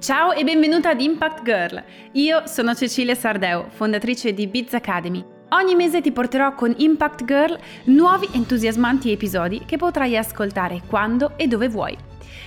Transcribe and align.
Ciao 0.00 0.30
e 0.30 0.44
benvenuta 0.44 0.90
ad 0.90 1.00
Impact 1.00 1.42
Girl. 1.42 1.82
Io 2.12 2.46
sono 2.46 2.72
Cecilia 2.72 3.16
Sardeu, 3.16 3.64
fondatrice 3.68 4.32
di 4.32 4.46
Biz 4.46 4.74
Academy. 4.74 5.24
Ogni 5.48 5.74
mese 5.74 6.00
ti 6.00 6.12
porterò 6.12 6.54
con 6.54 6.72
Impact 6.76 7.24
Girl 7.24 7.58
nuovi 7.86 8.28
entusiasmanti 8.30 9.10
episodi 9.10 9.64
che 9.66 9.76
potrai 9.76 10.16
ascoltare 10.16 10.82
quando 10.86 11.32
e 11.36 11.48
dove 11.48 11.68
vuoi. 11.68 11.96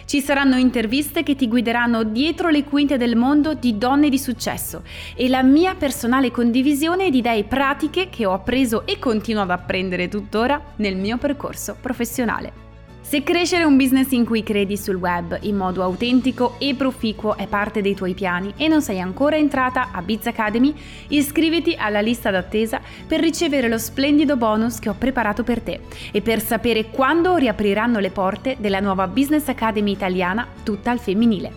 Ci 0.06 0.22
saranno 0.22 0.56
interviste 0.56 1.24
che 1.24 1.36
ti 1.36 1.50
guideranno 1.50 2.04
dietro 2.04 2.48
le 2.48 2.64
quinte 2.64 2.96
del 2.96 3.18
mondo 3.18 3.54
di 3.54 3.78
donne 3.78 4.08
di 4.08 4.18
successo 4.18 4.84
e 5.14 5.28
la 5.28 5.44
mia 5.44 5.76
personale 5.76 6.32
condivisione 6.32 7.10
di 7.10 7.18
idee 7.18 7.44
pratiche 7.44 8.08
che 8.08 8.26
ho 8.26 8.32
appreso 8.32 8.86
e 8.88 8.98
continuo 8.98 9.44
ad 9.44 9.52
apprendere 9.52 10.08
tuttora 10.08 10.74
nel 10.78 10.96
mio 10.96 11.18
percorso 11.18 11.76
professionale. 11.82 12.71
Se 13.12 13.24
crescere 13.24 13.66
un 13.66 13.76
business 13.76 14.12
in 14.12 14.24
cui 14.24 14.42
credi 14.42 14.78
sul 14.78 14.96
web 14.96 15.38
in 15.42 15.58
modo 15.58 15.84
autentico 15.84 16.56
e 16.60 16.76
proficuo 16.76 17.36
è 17.36 17.46
parte 17.46 17.82
dei 17.82 17.94
tuoi 17.94 18.14
piani 18.14 18.54
e 18.56 18.70
non 18.70 18.82
sei 18.82 19.02
ancora 19.02 19.36
entrata 19.36 19.90
a 19.92 20.02
Biz 20.02 20.28
Academy, 20.28 20.74
iscriviti 21.10 21.76
alla 21.78 22.00
lista 22.00 22.32
d'attesa 22.32 22.80
per 23.06 23.20
ricevere 23.20 23.68
lo 23.68 23.78
splendido 23.78 24.38
bonus 24.38 24.80
che 24.80 24.88
ho 24.88 24.96
preparato 24.98 25.44
per 25.44 25.60
te 25.60 25.82
e 26.10 26.22
per 26.22 26.42
sapere 26.42 26.86
quando 26.86 27.36
riapriranno 27.36 28.00
le 28.00 28.12
porte 28.12 28.56
della 28.62 28.80
nuova 28.80 29.10
Business 29.10 29.50
Academy 29.50 29.92
italiana 29.92 30.48
tutta 30.64 30.92
al 30.92 31.00
femminile. 31.00 31.52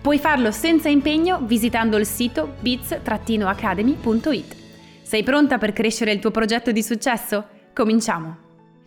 Puoi 0.00 0.20
farlo 0.20 0.52
senza 0.52 0.88
impegno 0.88 1.40
visitando 1.42 1.96
il 1.96 2.06
sito 2.06 2.54
biz-academy.it. 2.60 4.56
Sei 5.02 5.24
pronta 5.24 5.58
per 5.58 5.72
crescere 5.72 6.12
il 6.12 6.20
tuo 6.20 6.30
progetto 6.30 6.70
di 6.70 6.80
successo? 6.84 7.44
Cominciamo! 7.74 8.41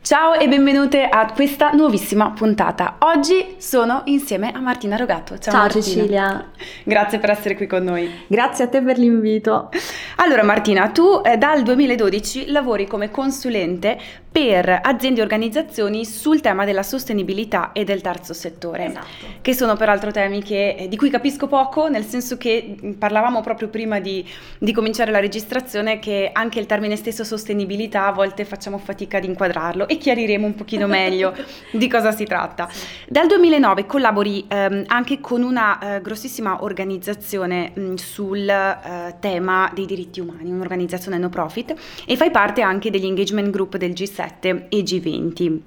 Ciao 0.05 0.35
e 0.35 0.47
benvenute 0.47 1.03
a 1.03 1.31
questa 1.33 1.71
nuovissima 1.71 2.29
puntata. 2.29 2.97
Oggi 2.99 3.55
sono 3.57 4.03
insieme 4.05 4.51
a 4.51 4.59
Martina 4.59 4.97
Rogatto. 4.97 5.39
Ciao, 5.39 5.51
Ciao 5.51 5.61
Martina. 5.61 5.83
Cecilia. 5.83 6.51
Grazie 6.85 7.17
per 7.17 7.31
essere 7.31 7.55
qui 7.55 7.65
con 7.65 7.83
noi. 7.83 8.07
Grazie 8.27 8.65
a 8.65 8.67
te 8.67 8.83
per 8.83 8.99
l'invito. 8.99 9.71
Allora 10.17 10.43
Martina, 10.43 10.89
tu 10.89 11.23
eh, 11.25 11.37
dal 11.37 11.63
2012 11.63 12.51
lavori 12.51 12.85
come 12.85 13.09
consulente 13.09 13.97
per 14.35 14.81
aziende 14.83 15.21
e 15.21 15.23
organizzazioni 15.23 16.03
sul 16.03 16.41
tema 16.41 16.65
della 16.65 16.83
sostenibilità 16.83 17.71
e 17.71 17.85
del 17.85 18.01
terzo 18.01 18.33
settore, 18.33 18.87
esatto. 18.87 19.05
che 19.41 19.53
sono 19.53 19.77
peraltro 19.77 20.11
temi 20.11 20.43
che, 20.43 20.75
eh, 20.77 20.87
di 20.89 20.97
cui 20.97 21.09
capisco 21.09 21.47
poco, 21.47 21.87
nel 21.87 22.03
senso 22.03 22.35
che 22.35 22.75
mm, 22.83 22.91
parlavamo 22.95 23.39
proprio 23.39 23.69
prima 23.69 24.01
di, 24.01 24.27
di, 24.57 24.73
cominciare 24.73 25.11
la 25.11 25.21
registrazione 25.21 25.99
che 25.99 26.31
anche 26.33 26.59
il 26.59 26.65
termine 26.65 26.97
stesso 26.97 27.23
sostenibilità 27.23 28.07
a 28.07 28.11
volte 28.11 28.43
facciamo 28.43 28.77
fatica 28.77 29.19
ad 29.19 29.23
inquadrarlo 29.23 29.87
e 29.87 29.95
chiariremo 29.95 30.45
un 30.45 30.55
pochino 30.55 30.85
meglio 30.85 31.33
di 31.71 31.87
cosa 31.87 32.11
si 32.11 32.25
tratta. 32.25 32.67
Sì. 32.69 32.85
Dal 33.07 33.27
2009 33.27 33.85
collabori 33.85 34.43
ehm, 34.49 34.83
anche 34.87 35.21
con 35.21 35.43
una 35.43 35.95
eh, 35.95 36.01
grossissima 36.01 36.61
organizzazione 36.61 37.71
mh, 37.73 37.81
mm, 37.81 37.93
sul 37.93 38.49
eh, 38.49 39.15
tema 39.21 39.71
dei 39.73 39.85
diritti 39.85 40.19
umani, 40.19 40.51
un'organizzazione 40.51 41.17
no 41.17 41.29
profit, 41.29 41.73
e 42.05 42.17
fai 42.17 42.31
parte 42.31 42.61
anche 42.61 42.89
degli 42.89 43.05
engagement 43.05 43.49
group 43.49 43.77
del 43.77 43.91
G7 43.91 44.23
e 44.69 44.81
G20. 44.81 45.59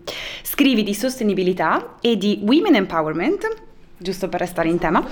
Scrivi 0.42 0.82
di 0.82 0.94
sostenibilità 0.94 1.96
e 2.00 2.16
di 2.16 2.40
women 2.44 2.74
empowerment, 2.74 3.48
giusto 3.96 4.28
per 4.28 4.40
restare 4.40 4.68
in 4.68 4.78
tema, 4.78 5.06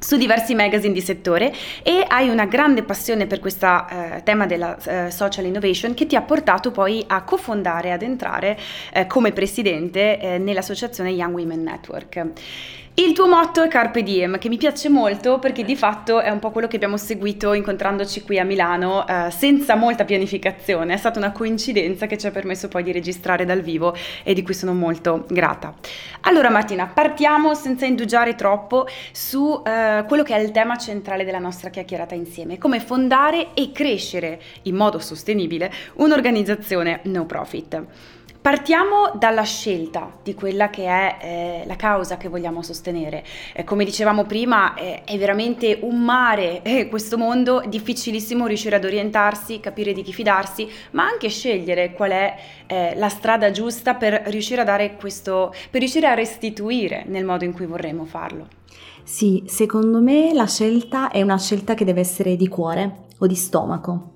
su 0.00 0.16
diversi 0.16 0.54
magazine 0.54 0.94
di 0.94 1.00
settore 1.00 1.52
e 1.82 2.04
hai 2.08 2.28
una 2.28 2.46
grande 2.46 2.82
passione 2.82 3.26
per 3.26 3.38
questo 3.38 3.66
eh, 3.66 4.22
tema 4.24 4.46
della 4.46 4.76
eh, 4.78 5.10
social 5.10 5.44
innovation 5.44 5.94
che 5.94 6.06
ti 6.06 6.16
ha 6.16 6.22
portato 6.22 6.70
poi 6.70 7.04
a 7.06 7.22
cofondare, 7.22 7.92
ad 7.92 8.02
entrare 8.02 8.58
eh, 8.92 9.06
come 9.06 9.32
presidente 9.32 10.18
eh, 10.18 10.38
nell'associazione 10.38 11.10
Young 11.10 11.34
Women 11.34 11.62
Network. 11.62 12.26
Il 13.00 13.14
tuo 13.14 13.26
motto 13.26 13.62
è 13.62 13.68
Carpe 13.68 14.02
Diem, 14.02 14.36
che 14.36 14.50
mi 14.50 14.58
piace 14.58 14.90
molto 14.90 15.38
perché 15.38 15.64
di 15.64 15.74
fatto 15.74 16.20
è 16.20 16.28
un 16.28 16.38
po' 16.38 16.50
quello 16.50 16.68
che 16.68 16.76
abbiamo 16.76 16.98
seguito 16.98 17.54
incontrandoci 17.54 18.22
qui 18.24 18.38
a 18.38 18.44
Milano 18.44 19.06
eh, 19.06 19.30
senza 19.30 19.74
molta 19.74 20.04
pianificazione. 20.04 20.92
È 20.92 20.96
stata 20.98 21.18
una 21.18 21.32
coincidenza 21.32 22.04
che 22.04 22.18
ci 22.18 22.26
ha 22.26 22.30
permesso 22.30 22.68
poi 22.68 22.82
di 22.82 22.92
registrare 22.92 23.46
dal 23.46 23.62
vivo 23.62 23.96
e 24.22 24.34
di 24.34 24.42
cui 24.42 24.52
sono 24.52 24.74
molto 24.74 25.24
grata. 25.30 25.72
Allora 26.24 26.50
Martina, 26.50 26.90
partiamo 26.92 27.54
senza 27.54 27.86
indugiare 27.86 28.34
troppo 28.34 28.86
su 29.12 29.62
eh, 29.64 30.04
quello 30.06 30.22
che 30.22 30.36
è 30.36 30.38
il 30.38 30.50
tema 30.50 30.76
centrale 30.76 31.24
della 31.24 31.38
nostra 31.38 31.70
chiacchierata 31.70 32.14
insieme, 32.14 32.58
come 32.58 32.80
fondare 32.80 33.54
e 33.54 33.72
crescere 33.72 34.38
in 34.64 34.76
modo 34.76 34.98
sostenibile 34.98 35.72
un'organizzazione 35.94 37.00
no 37.04 37.24
profit. 37.24 37.82
Partiamo 38.42 39.12
dalla 39.18 39.42
scelta 39.42 40.10
di 40.22 40.32
quella 40.32 40.70
che 40.70 40.86
è 40.86 41.16
eh, 41.20 41.66
la 41.66 41.76
causa 41.76 42.16
che 42.16 42.28
vogliamo 42.30 42.62
sostenere. 42.62 43.22
Eh, 43.52 43.64
come 43.64 43.84
dicevamo 43.84 44.24
prima, 44.24 44.72
eh, 44.72 45.04
è 45.04 45.18
veramente 45.18 45.78
un 45.82 46.02
mare 46.02 46.62
eh, 46.62 46.88
questo 46.88 47.18
mondo, 47.18 47.62
difficilissimo 47.68 48.46
riuscire 48.46 48.76
ad 48.76 48.84
orientarsi, 48.86 49.60
capire 49.60 49.92
di 49.92 50.00
chi 50.00 50.14
fidarsi, 50.14 50.66
ma 50.92 51.04
anche 51.04 51.28
scegliere 51.28 51.92
qual 51.92 52.12
è 52.12 52.36
eh, 52.66 52.94
la 52.96 53.10
strada 53.10 53.50
giusta 53.50 53.92
per 53.92 54.22
riuscire 54.28 54.62
a 54.62 54.64
dare 54.64 54.96
questo, 54.96 55.52
per 55.68 55.80
riuscire 55.80 56.06
a 56.06 56.14
restituire 56.14 57.04
nel 57.08 57.26
modo 57.26 57.44
in 57.44 57.52
cui 57.52 57.66
vorremmo 57.66 58.06
farlo. 58.06 58.48
Sì, 59.02 59.42
secondo 59.48 60.00
me 60.00 60.32
la 60.32 60.46
scelta 60.46 61.10
è 61.10 61.20
una 61.20 61.38
scelta 61.38 61.74
che 61.74 61.84
deve 61.84 62.00
essere 62.00 62.36
di 62.36 62.48
cuore 62.48 63.08
o 63.18 63.26
di 63.26 63.34
stomaco 63.34 64.12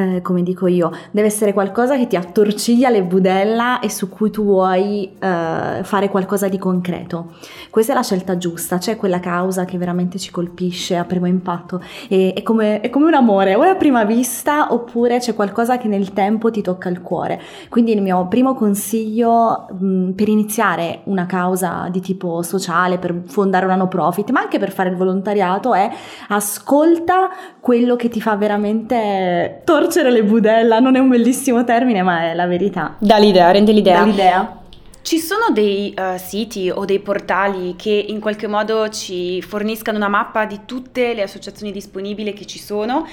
eh, 0.00 0.22
come 0.22 0.42
dico 0.42 0.66
io, 0.66 0.90
deve 1.10 1.26
essere 1.26 1.52
qualcosa 1.52 1.96
che 1.96 2.06
ti 2.06 2.16
attorciglia 2.16 2.88
le 2.88 3.02
budella 3.02 3.80
e 3.80 3.90
su 3.90 4.08
cui 4.08 4.30
tu 4.30 4.44
vuoi 4.44 5.12
eh, 5.18 5.80
fare 5.82 6.08
qualcosa 6.08 6.48
di 6.48 6.58
concreto. 6.58 7.32
Questa 7.68 7.92
è 7.92 7.94
la 7.94 8.02
scelta 8.02 8.36
giusta, 8.36 8.78
c'è 8.78 8.96
quella 8.96 9.20
causa 9.20 9.64
che 9.64 9.76
veramente 9.76 10.18
ci 10.18 10.30
colpisce 10.30 10.96
a 10.96 11.04
primo 11.04 11.26
impatto, 11.26 11.82
e, 12.08 12.32
è, 12.32 12.42
come, 12.42 12.80
è 12.80 12.90
come 12.90 13.06
un 13.06 13.14
amore, 13.14 13.54
o 13.54 13.62
è 13.62 13.68
a 13.68 13.74
prima 13.74 14.04
vista 14.04 14.72
oppure 14.72 15.18
c'è 15.18 15.34
qualcosa 15.34 15.76
che 15.76 15.88
nel 15.88 16.12
tempo 16.12 16.50
ti 16.50 16.62
tocca 16.62 16.88
il 16.88 17.02
cuore. 17.02 17.40
Quindi 17.68 17.92
il 17.92 18.02
mio 18.02 18.26
primo 18.28 18.54
consiglio 18.54 19.66
mh, 19.78 20.10
per 20.12 20.28
iniziare 20.28 21.00
una 21.04 21.26
causa 21.26 21.88
di 21.90 22.00
tipo 22.00 22.42
sociale, 22.42 22.98
per 22.98 23.22
fondare 23.26 23.64
una 23.64 23.76
no 23.76 23.88
profit, 23.88 24.30
ma 24.30 24.40
anche 24.40 24.58
per 24.58 24.70
fare 24.70 24.90
il 24.90 24.96
volontariato 24.96 25.74
è 25.74 25.90
ascolta 26.28 27.28
quello 27.60 27.96
che 27.96 28.08
ti 28.08 28.20
fa 28.20 28.36
veramente 28.36 29.62
tornare 29.64 29.89
torcere 29.90 30.12
le 30.12 30.22
budella, 30.22 30.78
non 30.78 30.94
è 30.94 31.00
un 31.00 31.08
bellissimo 31.08 31.64
termine, 31.64 32.02
ma 32.02 32.30
è 32.30 32.34
la 32.34 32.46
verità. 32.46 32.94
Dà 33.00 33.18
l'idea, 33.18 33.50
rende 33.50 33.72
l'idea. 33.72 33.98
Dà 33.98 34.04
l'idea. 34.04 34.58
Ci 35.02 35.18
sono 35.18 35.46
dei 35.52 35.92
uh, 35.96 36.16
siti 36.16 36.70
o 36.70 36.84
dei 36.84 37.00
portali 37.00 37.74
che 37.74 37.90
in 37.90 38.20
qualche 38.20 38.46
modo 38.46 38.88
ci 38.90 39.42
forniscano 39.42 39.96
una 39.96 40.08
mappa 40.08 40.44
di 40.44 40.60
tutte 40.66 41.14
le 41.14 41.22
associazioni 41.22 41.72
disponibili 41.72 42.32
che 42.34 42.44
ci 42.46 42.60
sono 42.60 42.98
uh, 42.98 43.04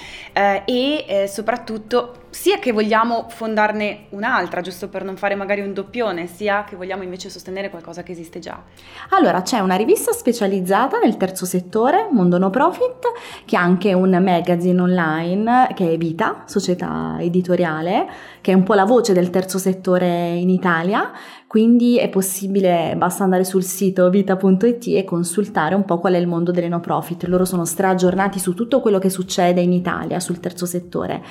e 0.65 1.05
eh, 1.07 1.27
soprattutto 1.27 2.26
sia 2.37 2.59
che 2.59 2.71
vogliamo 2.71 3.25
fondarne 3.29 4.05
un'altra, 4.09 4.61
giusto 4.61 4.89
per 4.89 5.03
non 5.03 5.17
fare 5.17 5.33
magari 5.33 5.61
un 5.61 5.73
doppione, 5.73 6.27
sia 6.27 6.65
che 6.65 6.75
vogliamo 6.75 7.01
invece 7.01 7.31
sostenere 7.31 7.71
qualcosa 7.71 8.03
che 8.03 8.11
esiste 8.11 8.37
già? 8.37 8.61
Allora, 9.09 9.41
c'è 9.41 9.57
una 9.57 9.73
rivista 9.73 10.11
specializzata 10.11 10.99
nel 10.99 11.17
terzo 11.17 11.47
settore, 11.47 12.07
Mondo 12.11 12.37
No 12.37 12.51
Profit, 12.51 13.11
che 13.43 13.57
ha 13.57 13.61
anche 13.61 13.93
un 13.93 14.11
magazine 14.21 14.79
online 14.79 15.69
che 15.73 15.91
è 15.91 15.97
Vita, 15.97 16.43
società 16.45 17.17
editoriale, 17.19 18.07
che 18.39 18.51
è 18.51 18.55
un 18.55 18.61
po' 18.61 18.75
la 18.75 18.85
voce 18.85 19.13
del 19.13 19.31
terzo 19.31 19.57
settore 19.57 20.35
in 20.35 20.51
Italia, 20.51 21.11
quindi 21.47 21.97
è 21.97 22.09
possibile, 22.09 22.93
basta 22.97 23.23
andare 23.23 23.45
sul 23.45 23.63
sito 23.63 24.09
vita.it 24.09 24.87
e 24.87 25.05
consultare 25.05 25.75
un 25.75 25.85
po' 25.85 25.97
qual 25.97 26.13
è 26.13 26.17
il 26.17 26.27
mondo 26.27 26.51
delle 26.51 26.67
no 26.67 26.81
profit. 26.81 27.23
Loro 27.23 27.45
sono 27.45 27.63
straaggiornati 27.63 28.37
su 28.37 28.53
tutto 28.53 28.81
quello 28.81 28.99
che 28.99 29.09
succede 29.09 29.61
in 29.61 29.71
Italia 29.71 30.19
sul 30.19 30.41
terzo 30.41 30.65
settore. 30.65 31.23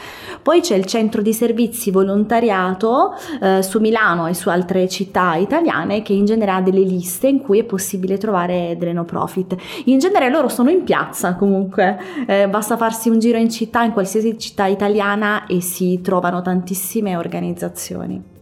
Poi 0.42 0.62
c'è 0.62 0.74
il 0.74 0.86
centro 0.96 1.20
di 1.20 1.34
servizi 1.34 1.90
volontariato 1.90 3.14
eh, 3.40 3.62
su 3.62 3.80
Milano 3.80 4.26
e 4.26 4.34
su 4.34 4.48
altre 4.48 4.88
città 4.88 5.34
italiane 5.34 6.00
che 6.00 6.14
in 6.14 6.24
genere 6.24 6.52
ha 6.52 6.60
delle 6.62 6.80
liste 6.80 7.28
in 7.28 7.40
cui 7.40 7.58
è 7.58 7.64
possibile 7.64 8.16
trovare 8.16 8.76
delle 8.78 8.94
no 8.94 9.04
profit. 9.04 9.54
In 9.84 9.98
genere 9.98 10.30
loro 10.30 10.48
sono 10.48 10.70
in 10.70 10.84
piazza 10.84 11.34
comunque, 11.34 11.98
eh, 12.26 12.48
basta 12.48 12.78
farsi 12.78 13.10
un 13.10 13.18
giro 13.18 13.36
in 13.36 13.50
città, 13.50 13.82
in 13.82 13.92
qualsiasi 13.92 14.38
città 14.38 14.66
italiana 14.66 15.46
e 15.46 15.60
si 15.60 16.00
trovano 16.02 16.40
tantissime 16.40 17.16
organizzazioni. 17.16 18.35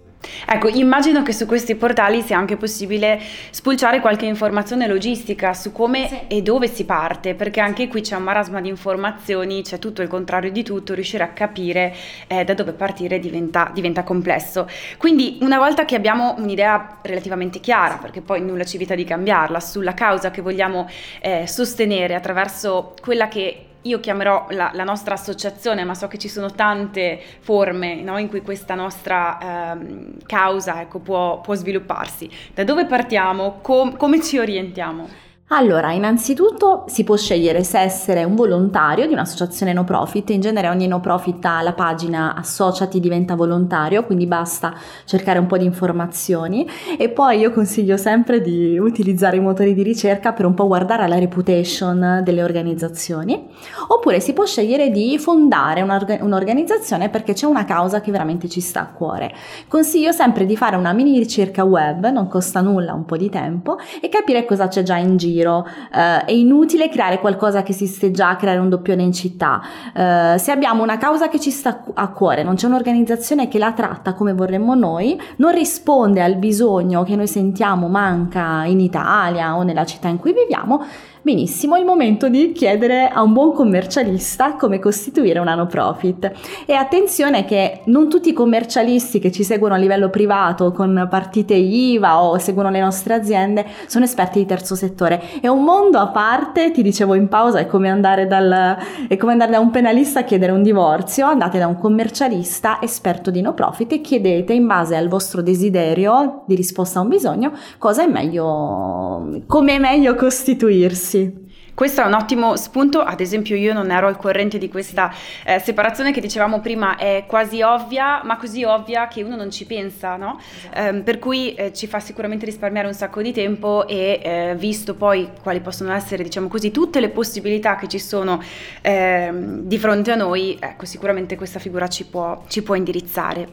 Ecco, 0.47 0.69
immagino 0.69 1.23
che 1.23 1.32
su 1.32 1.47
questi 1.47 1.75
portali 1.75 2.23
sia 2.23 2.37
anche 2.37 2.56
possibile 2.56 3.21
spulciare 3.50 4.00
qualche 4.00 4.26
informazione 4.26 4.87
logistica 4.87 5.55
su 5.55 5.73
come 5.73 6.09
sì. 6.09 6.21
e 6.29 6.43
dove 6.43 6.69
si 6.69 6.85
parte, 6.85 7.35
perché 7.35 7.61
anche 7.61 7.88
qui 7.88 8.00
c'è 8.00 8.17
un 8.17 8.23
marasma 8.23 8.61
di 8.61 8.69
informazioni, 8.69 9.62
c'è 9.62 9.79
tutto 9.79 10.03
il 10.03 10.09
contrario 10.09 10.50
di 10.50 10.62
tutto, 10.62 10.94
riuscire 10.94 11.25
a 11.25 11.29
capire 11.29 11.94
eh, 12.26 12.44
da 12.44 12.55
dove 12.55 12.73
partire 12.73 13.19
diventa, 13.19 13.71
diventa, 13.73 14.03
complesso. 14.03 14.69
Quindi 14.99 15.38
una 15.41 15.59
volta 15.59 15.85
che 15.85 15.94
abbiamo 15.94 16.35
un'idea 16.38 16.99
relativamente 17.03 17.61
chiara, 17.61 17.97
perché 17.97 18.21
poi 18.21 18.41
nulla 18.43 18.65
ci 18.65 18.76
evita 18.76 18.94
di 18.94 19.05
cambiarla, 19.05 19.61
sulla 19.61 19.94
causa 19.94 20.31
che 20.31 20.43
vogliamo 20.43 20.88
eh, 21.21 21.47
sostenere 21.47 22.15
attraverso 22.15 22.94
quella 23.00 23.29
che 23.29 23.67
io 23.85 24.01
chiamerò 24.01 24.47
la, 24.51 24.71
la, 24.73 24.85
nostra 24.85 25.15
associazione, 25.15 25.85
ma 25.85 25.95
so 25.95 26.09
che 26.09 26.19
ci 26.19 26.29
sono 26.29 26.51
tante 26.53 27.21
forme 27.41 28.03
no, 28.03 28.19
in 28.19 28.29
cui 28.29 28.43
questa 28.43 28.75
nostra 28.75 29.73
ehm, 29.73 30.17
causa 30.27 30.81
ecco, 30.81 30.99
può, 31.01 31.41
può, 31.41 31.55
svilupparsi. 31.55 32.31
Da 32.53 32.65
dove 32.65 32.87
partiamo? 32.87 33.59
Com- 33.63 33.97
come 33.97 34.23
ci 34.23 34.39
orientiamo? 34.39 35.09
Allora, 35.49 35.93
innanzitutto 35.93 36.85
si 36.88 37.05
può 37.05 37.17
scegliere 37.17 37.64
se 37.64 37.79
essere 37.79 38.25
un 38.25 38.35
volontario 38.35 39.06
di 39.06 39.12
un'associazione 39.12 39.75
no 39.75 39.85
profit, 39.85 40.31
in 40.31 40.41
genere 40.41 40.70
ogni 40.70 40.87
no 40.87 41.00
profit 41.00 41.44
ha 41.44 41.61
la 41.61 41.75
pagina 41.75 42.35
associati 42.35 42.99
diventa 42.99 43.35
volontario, 43.35 44.05
quindi 44.05 44.26
basta 44.26 44.75
cercare 45.05 45.38
un 45.38 45.46
po' 45.46 45.58
di 45.58 45.67
informazioni. 45.67 46.67
E 46.99 47.11
poi 47.11 47.41
io 47.41 47.52
consiglio 47.52 47.99
sempre 47.99 48.41
di 48.41 48.79
utilizzare 48.79 49.37
i 49.37 49.41
motori 49.41 49.75
di 49.75 49.82
ricerca 49.82 50.32
per 50.32 50.46
un 50.46 50.55
po' 50.55 50.67
guardare 50.67 51.06
la 51.06 51.19
reputation 51.19 52.23
delle 52.25 52.43
organizzazioni, 52.43 53.47
oppure 53.88 54.20
si 54.20 54.32
può 54.32 54.47
scegliere 54.47 54.90
di 54.90 55.19
fondare 55.19 55.82
un'organizzazione 55.82 57.11
perché 57.11 57.35
c'è 57.35 57.44
una 57.44 57.67
causa 57.67 58.00
che 58.00 58.11
veramente 58.11 58.49
ci 58.49 58.62
sta 58.62 58.81
a 58.81 58.87
cuore. 58.88 59.32
Consiglio 59.69 60.11
sempre 60.11 60.47
di 60.47 60.56
fare 60.56 60.76
una 60.76 60.94
mini 60.94 61.19
ricerca 61.19 61.64
web, 61.64 62.08
non 62.08 62.29
costa 62.29 62.62
nulla, 62.62 62.94
un 62.94 63.05
po' 63.05 63.19
di 63.19 63.29
tempo 63.29 63.76
e 64.00 64.08
capire 64.08 64.47
cosa 64.47 64.69
c'è 64.69 64.82
già 64.82 64.97
in 64.97 65.19
giro 65.19 65.32
giro, 65.35 65.67
eh, 65.93 66.25
è 66.25 66.33
inutile 66.33 66.89
creare 66.89 67.19
qualcosa 67.19 67.63
che 67.63 67.73
esiste 67.73 68.11
già, 68.11 68.37
creare 68.37 68.59
un 68.59 68.69
doppione 68.69 69.03
in 69.03 69.13
città. 69.13 69.61
Eh, 69.95 70.39
se 70.39 70.53
abbiamo 70.53 70.83
una 70.83 70.97
causa 70.97 71.29
che 71.29 71.41
ci 71.41 71.51
sta 71.51 71.85
a 71.93 72.09
cuore, 72.09 72.43
non 72.43 72.55
c'è 72.55 72.67
un'organizzazione 72.67 73.49
che 73.49 73.59
la 73.59 73.73
tratta 73.73 74.15
come 74.15 74.33
vorremmo 74.33 74.75
noi, 74.75 75.21
non 75.37 75.53
risponde 75.53 76.23
al 76.23 76.37
bisogno 76.37 77.03
che 77.03 77.17
noi 77.17 77.27
sentiamo 77.27 77.89
manca 77.89 78.65
in 78.65 78.81
Italia 78.81 79.57
o 79.57 79.63
nella 79.63 79.85
città 79.85 80.09
in 80.09 80.19
cui 80.19 80.33
viviamo, 80.33 80.85
benissimo, 81.25 81.75
è 81.75 81.79
il 81.79 81.87
momento 81.87 82.29
di 82.29 82.53
chiedere 82.53 83.09
a 83.09 83.23
un 83.23 83.32
buon 83.32 83.55
commercialista 83.55 84.56
come 84.56 84.79
costituire 84.79 85.38
una 85.38 85.55
no 85.55 85.67
profit. 85.67 86.31
E 86.67 86.75
attenzione 86.75 87.47
che 87.47 87.81
non 87.87 88.11
tutti 88.11 88.29
i 88.29 88.35
commercialisti 88.35 89.19
che 89.21 89.32
ci 89.32 89.43
seguono 89.43 89.73
a 89.73 89.79
livello 89.79 90.11
privato 90.11 90.71
con 90.71 91.06
partite 91.09 91.55
IVA 91.55 92.23
o 92.23 92.37
seguono 92.37 92.69
le 92.69 92.81
nostre 92.81 93.15
aziende 93.15 93.65
sono 93.87 94.05
esperti 94.05 94.38
di 94.38 94.44
terzo 94.44 94.75
settore. 94.75 95.41
È 95.41 95.49
un 95.49 95.65
mondo 95.65 95.99
a 95.99 96.09
parte, 96.09 96.71
ti 96.73 96.82
dicevo 96.82 97.15
in 97.15 97.29
pausa, 97.29 97.59
è 97.59 97.67
come 97.67 97.88
andare, 97.88 98.26
dal, 98.26 98.76
è 99.09 99.17
come 99.17 99.32
andare 99.32 99.53
da 99.53 99.61
un 99.61 99.71
penalista 99.71 100.21
a 100.21 100.25
chiedere 100.25 100.53
un 100.53 100.62
divorzio, 100.62 101.25
andate 101.25 101.59
da 101.59 101.67
un 101.67 101.79
commercialista 101.79 102.82
esperto 102.82 103.31
di 103.31 103.41
no 103.41 103.55
profit 103.55 103.93
e 103.93 104.03
chiedete 104.03 104.53
in 104.53 104.67
base 104.67 104.94
al 104.94 105.09
vostro 105.09 105.41
desiderio 105.41 106.43
di 106.47 106.55
risposta 106.55 106.99
a 106.99 107.03
un 107.03 107.09
bisogno 107.09 107.53
cosa 107.79 108.03
è 108.03 108.06
meglio, 108.06 109.41
come 109.47 109.76
è 109.76 109.79
meglio 109.79 110.15
costituirsi 110.17 111.12
sì. 111.14 111.43
Questo 111.75 112.02
è 112.02 112.05
un 112.05 112.12
ottimo 112.12 112.56
spunto, 112.56 113.00
ad 113.00 113.20
esempio 113.20 113.56
io 113.56 113.72
non 113.72 113.90
ero 113.90 114.06
al 114.06 114.16
corrente 114.16 114.58
di 114.58 114.69
questa 114.69 115.12
eh, 115.44 115.58
separazione 115.58 116.12
che 116.12 116.20
dicevamo 116.20 116.61
prima, 116.61 116.96
è 116.96 117.25
quasi 117.26 117.62
ovvia, 117.62 118.22
ma 118.25 118.37
così 118.37 118.62
ovvia 118.62 119.08
che 119.08 119.22
uno 119.22 119.34
non 119.34 119.50
ci 119.50 119.64
pensa, 119.64 120.16
no? 120.16 120.38
Esatto. 120.40 120.96
Eh, 120.96 121.02
per 121.02 121.19
cui 121.19 121.55
eh, 121.55 121.72
ci 121.72 121.87
fa 121.88 121.99
sicuramente 122.00 122.44
risparmiare 122.44 122.87
un 122.87 122.94
sacco 122.94 123.22
di 123.22 123.32
tempo 123.32 123.87
e 123.88 124.20
eh, 124.22 124.55
visto 124.56 124.94
poi 124.94 125.31
quali 125.43 125.61
possono 125.61 125.93
essere, 125.93 126.22
diciamo 126.22 126.49
così, 126.49 126.70
tutte 126.70 127.00
le 127.00 127.11
possibilità 127.11 127.76
che 127.76 127.88
ci 127.88 127.99
sono 127.99 128.40
ehm, 128.81 129.62
di 129.62 129.78
fronte 129.78 130.12
a 130.12 130.16
noi, 130.16 130.56
ecco, 130.61 130.84
sicuramente 130.84 131.37
questa 131.37 131.58
figura 131.58 131.88
ci 131.88 132.06
può, 132.06 132.43
ci 132.49 132.62
può 132.62 132.75
indirizzare. 132.76 133.49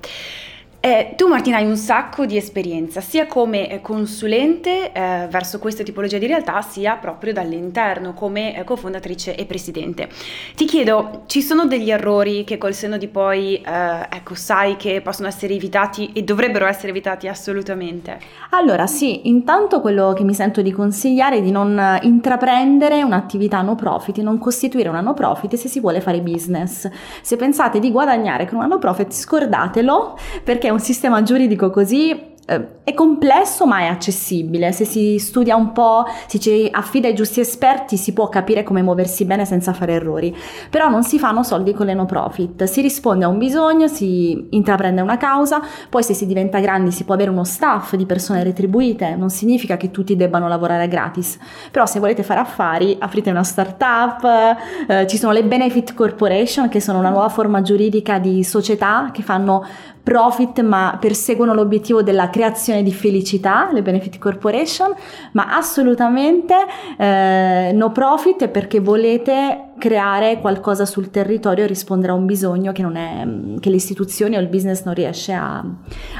Eh, 0.83 1.13
tu 1.15 1.27
Martina 1.27 1.57
hai 1.57 1.67
un 1.67 1.77
sacco 1.77 2.25
di 2.25 2.35
esperienza 2.37 3.01
sia 3.01 3.27
come 3.27 3.69
eh, 3.69 3.81
consulente 3.81 4.91
eh, 4.91 5.27
verso 5.29 5.59
questa 5.59 5.83
tipologia 5.83 6.17
di 6.17 6.25
realtà 6.25 6.59
sia 6.63 6.95
proprio 6.95 7.33
dall'interno 7.33 8.13
come 8.13 8.57
eh, 8.57 8.63
cofondatrice 8.63 9.35
e 9.35 9.45
presidente. 9.45 10.09
Ti 10.55 10.65
chiedo, 10.65 11.21
ci 11.27 11.43
sono 11.43 11.67
degli 11.67 11.91
errori 11.91 12.43
che 12.45 12.57
col 12.57 12.73
senno 12.73 12.97
di 12.97 13.07
poi 13.07 13.61
eh, 13.61 14.07
ecco, 14.09 14.33
sai 14.33 14.75
che 14.75 15.01
possono 15.01 15.27
essere 15.27 15.53
evitati 15.53 16.13
e 16.13 16.23
dovrebbero 16.23 16.65
essere 16.65 16.87
evitati 16.87 17.27
assolutamente? 17.27 18.17
Allora 18.49 18.87
sì, 18.87 19.27
intanto 19.27 19.81
quello 19.81 20.13
che 20.13 20.23
mi 20.23 20.33
sento 20.33 20.63
di 20.63 20.71
consigliare 20.71 21.37
è 21.37 21.41
di 21.43 21.51
non 21.51 21.99
intraprendere 22.01 23.03
un'attività 23.03 23.61
no 23.61 23.75
profit, 23.75 24.17
non 24.17 24.39
costituire 24.39 24.89
una 24.89 25.01
no 25.01 25.13
profit 25.13 25.53
se 25.53 25.67
si 25.67 25.79
vuole 25.79 26.01
fare 26.01 26.21
business. 26.21 26.89
Se 27.21 27.35
pensate 27.35 27.77
di 27.77 27.91
guadagnare 27.91 28.47
con 28.47 28.57
una 28.57 28.65
no 28.65 28.79
profit 28.79 29.13
scordatelo 29.13 30.17
perché 30.43 30.69
un 30.71 30.79
sistema 30.79 31.21
giuridico 31.23 31.69
così 31.69 32.29
eh, 32.51 32.79
è 32.83 32.93
complesso 32.93 33.65
ma 33.65 33.81
è 33.81 33.85
accessibile, 33.85 34.71
se 34.71 34.83
si 34.83 35.19
studia 35.19 35.55
un 35.55 35.71
po', 35.71 36.03
si 36.25 36.39
ci 36.39 36.67
affida 36.71 37.07
ai 37.07 37.13
giusti 37.13 37.39
esperti 37.39 37.95
si 37.95 38.11
può 38.13 38.27
capire 38.27 38.63
come 38.63 38.81
muoversi 38.81 39.25
bene 39.25 39.45
senza 39.45 39.71
fare 39.73 39.93
errori, 39.93 40.35
però 40.69 40.89
non 40.89 41.03
si 41.03 41.19
fanno 41.19 41.43
soldi 41.43 41.73
con 41.73 41.85
le 41.85 41.93
no 41.93 42.05
profit, 42.05 42.63
si 42.63 42.81
risponde 42.81 43.25
a 43.25 43.27
un 43.27 43.37
bisogno, 43.37 43.87
si 43.87 44.47
intraprende 44.49 45.01
una 45.01 45.17
causa, 45.17 45.61
poi 45.89 46.03
se 46.03 46.13
si 46.13 46.25
diventa 46.25 46.59
grandi 46.59 46.91
si 46.91 47.03
può 47.03 47.13
avere 47.13 47.29
uno 47.29 47.43
staff 47.43 47.95
di 47.95 48.05
persone 48.05 48.43
retribuite, 48.43 49.15
non 49.15 49.29
significa 49.29 49.77
che 49.77 49.91
tutti 49.91 50.15
debbano 50.15 50.47
lavorare 50.47 50.87
gratis, 50.87 51.37
però 51.69 51.85
se 51.85 51.99
volete 51.99 52.23
fare 52.23 52.39
affari 52.39 52.97
aprite 52.99 53.29
una 53.29 53.43
startup, 53.43 54.57
eh, 54.87 55.07
ci 55.07 55.17
sono 55.17 55.31
le 55.31 55.43
benefit 55.43 55.93
corporation 55.93 56.67
che 56.67 56.81
sono 56.81 56.97
una 56.99 57.09
nuova 57.09 57.29
forma 57.29 57.61
giuridica 57.61 58.17
di 58.17 58.43
società 58.43 59.11
che 59.13 59.21
fanno 59.21 59.63
profit 60.03 60.61
ma 60.61 60.97
perseguono 60.99 61.53
l'obiettivo 61.53 62.01
della 62.03 62.29
creazione 62.29 62.83
di 62.83 62.93
felicità, 62.93 63.69
le 63.71 63.81
benefit 63.81 64.17
corporation, 64.17 64.93
ma 65.33 65.55
assolutamente 65.55 66.55
eh, 66.97 67.71
no 67.73 67.91
profit 67.91 68.47
perché 68.47 68.79
volete 68.79 69.69
creare 69.77 70.39
qualcosa 70.39 70.85
sul 70.85 71.09
territorio 71.09 71.63
e 71.63 71.67
rispondere 71.67 72.11
a 72.11 72.15
un 72.15 72.25
bisogno 72.27 72.71
che, 72.71 72.83
è, 72.83 73.27
che 73.59 73.69
le 73.69 73.75
istituzioni 73.75 74.37
o 74.37 74.39
il 74.39 74.47
business 74.47 74.83
non 74.83 74.93
riesce 74.93 75.33
a, 75.33 75.63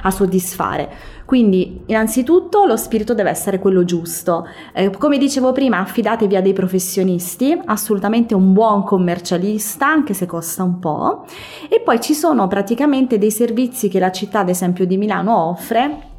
a 0.02 0.12
soddisfare. 0.12 0.90
Quindi, 1.32 1.84
innanzitutto, 1.86 2.66
lo 2.66 2.76
spirito 2.76 3.14
deve 3.14 3.30
essere 3.30 3.58
quello 3.58 3.86
giusto. 3.86 4.46
Eh, 4.74 4.90
come 4.90 5.18
dicevo 5.18 5.54
prima, 5.54 5.80
affidatevi 5.80 6.36
a 6.36 6.42
dei 6.42 6.52
professionisti, 6.52 7.58
assolutamente 7.68 8.36
un 8.36 8.52
buon 8.52 8.84
commercialista, 8.84 9.88
anche 9.88 10.14
se 10.14 10.26
costa 10.26 10.64
un 10.64 10.80
po'. 10.80 11.26
E 11.70 11.80
poi 11.80 12.02
ci 12.02 12.16
sono 12.16 12.50
praticamente 12.50 13.18
dei 13.18 13.32
servizi 13.32 13.88
che 13.88 13.98
la 13.98 14.12
città, 14.12 14.40
ad 14.40 14.50
esempio 14.50 14.86
di 14.86 14.98
Milano, 14.98 15.38
offre 15.38 16.11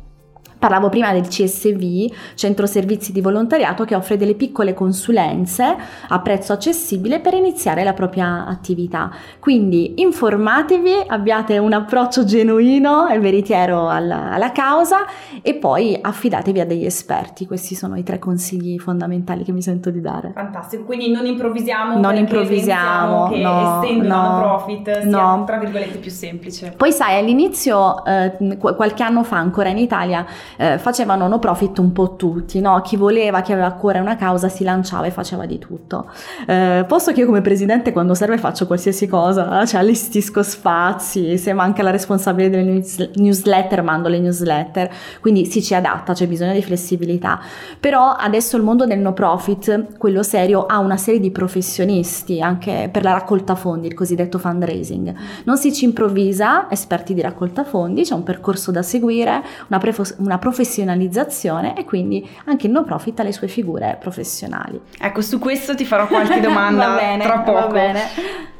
Parlavo 0.63 0.91
prima 0.91 1.13
del 1.13 1.27
CSV, 1.27 2.13
Centro 2.37 2.67
Servizi 2.67 3.11
di 3.11 3.21
Volontariato, 3.21 3.83
che 3.85 3.97
offre 3.97 4.17
delle 4.17 4.35
piccole 4.35 4.75
consulenze 4.75 5.77
a 6.07 6.21
prezzo 6.21 6.53
accessibile 6.53 7.19
per 7.19 7.35
iniziare 7.35 7.83
la 7.83 7.95
propria 7.95 8.47
attività. 8.47 9.11
Quindi 9.41 9.95
informatevi, 9.97 10.93
abbiate 11.05 11.59
un 11.59 11.73
approccio 11.73 12.25
genuino 12.25 13.09
e 13.09 13.19
veritiero 13.19 13.89
alla, 13.89 14.31
alla 14.31 14.53
causa 14.53 14.99
e 15.43 15.55
poi 15.55 15.99
affidatevi 16.01 16.61
a 16.61 16.65
degli 16.65 16.85
esperti. 16.85 17.45
Questi 17.45 17.75
sono 17.75 17.97
i 17.97 18.05
tre 18.05 18.21
consigli 18.21 18.79
fondamentali 18.79 19.43
che 19.43 19.51
mi 19.51 19.63
sento 19.63 19.91
di 19.91 20.01
dare. 20.01 20.31
Fantastico, 20.33 20.85
quindi 20.85 21.11
non 21.11 21.27
improvvisiamo. 21.27 21.99
Non 21.99 22.15
improvvisiamo, 22.15 23.31
che 23.31 23.39
no, 23.39 23.83
essendo 23.83 24.07
no, 24.07 24.39
profit 24.39 25.01
sia 25.01 25.11
no. 25.11 25.43
tra 25.45 25.59
virgolette 25.59 25.99
più 25.99 26.13
semplice. 26.13 26.73
Poi 26.77 26.93
sai, 26.93 27.19
all'inizio, 27.19 28.05
eh, 28.05 28.57
qualche 28.59 29.03
anno 29.03 29.25
fa 29.25 29.39
ancora 29.39 29.69
in 29.69 29.79
Italia, 29.79 30.25
eh, 30.57 30.79
facevano 30.79 31.29
no 31.29 31.39
profit 31.39 31.79
un 31.79 31.93
po' 31.93 32.17
tutti, 32.17 32.61
no? 32.61 32.81
Chi 32.83 32.97
voleva, 32.97 33.41
chi 33.41 33.53
aveva 33.53 33.69
a 33.69 33.75
cuore 33.75 33.99
una 33.99 34.17
causa 34.17 34.49
si 34.49 34.65
lanciava 34.65 35.07
e 35.07 35.11
faceva 35.11 35.47
di 35.47 35.59
tutto. 35.59 36.11
Eh, 36.47 36.85
posto 36.87 37.13
che 37.13 37.21
io 37.21 37.27
come 37.27 37.41
presidente 37.41 37.93
quando 37.93 38.15
serve 38.15 38.39
faccio 38.39 38.67
qualsiasi 38.67 39.07
cosa, 39.07 39.65
cioè 39.67 39.81
allestisco 39.81 40.43
spazi, 40.43 41.39
se 41.39 41.53
manca 41.53 41.83
la 41.83 41.91
responsabilità 41.91 42.57
delle 42.57 42.71
news- 42.73 43.11
newsletter 43.15 43.83
mando 43.83 44.09
le 44.09 44.19
newsletter, 44.19 44.91
quindi 45.21 45.47
si 45.47 45.63
ci 45.63 45.75
adatta, 45.75 46.13
c'è 46.13 46.27
bisogno 46.27 46.53
di 46.53 46.63
flessibilità. 46.63 47.41
Però 47.81 48.11
adesso 48.11 48.57
il 48.57 48.63
mondo 48.63 48.87
del 48.87 48.99
no 48.99 49.13
profit, 49.13 49.97
quello 49.99 50.23
serio, 50.23 50.67
ha 50.67 50.79
una 50.79 50.97
serie 50.97 51.21
di 51.21 51.31
professionisti 51.31 52.41
anche 52.41 52.89
per 52.91 53.03
la 53.03 53.13
raccolta 53.13 53.55
fondi, 53.55 53.87
il 53.87 53.95
cosiddetto 53.95 54.39
fundraising. 54.39 55.15
Non 55.45 55.57
si 55.57 55.73
ci 55.73 55.85
improvvisa, 55.85 56.71
esperti 56.71 57.15
di 57.15 57.21
raccolta 57.21 57.65
fondi, 57.65 58.03
c'è 58.03 58.15
un 58.15 58.23
percorso 58.23 58.71
da 58.71 58.83
seguire, 58.83 59.43
una, 59.69 59.79
prefo- 59.79 60.15
una 60.19 60.39
professionalizzazione 60.43 61.77
e 61.77 61.85
quindi 61.85 62.29
anche 62.47 62.67
il 62.67 62.73
no 62.73 62.83
profit 62.83 63.21
ha 63.21 63.23
le 63.23 63.31
sue 63.31 63.47
figure 63.47 63.97
professionali. 64.01 64.81
Ecco, 64.99 65.21
su 65.21 65.39
questo 65.39 65.77
ti 65.77 65.85
farò 65.85 66.09
qualche 66.09 66.41
domanda 66.43 66.97
bene, 66.97 67.23
tra 67.23 67.39
poco. 67.39 67.61
Va 67.61 67.67
bene. 67.69 68.01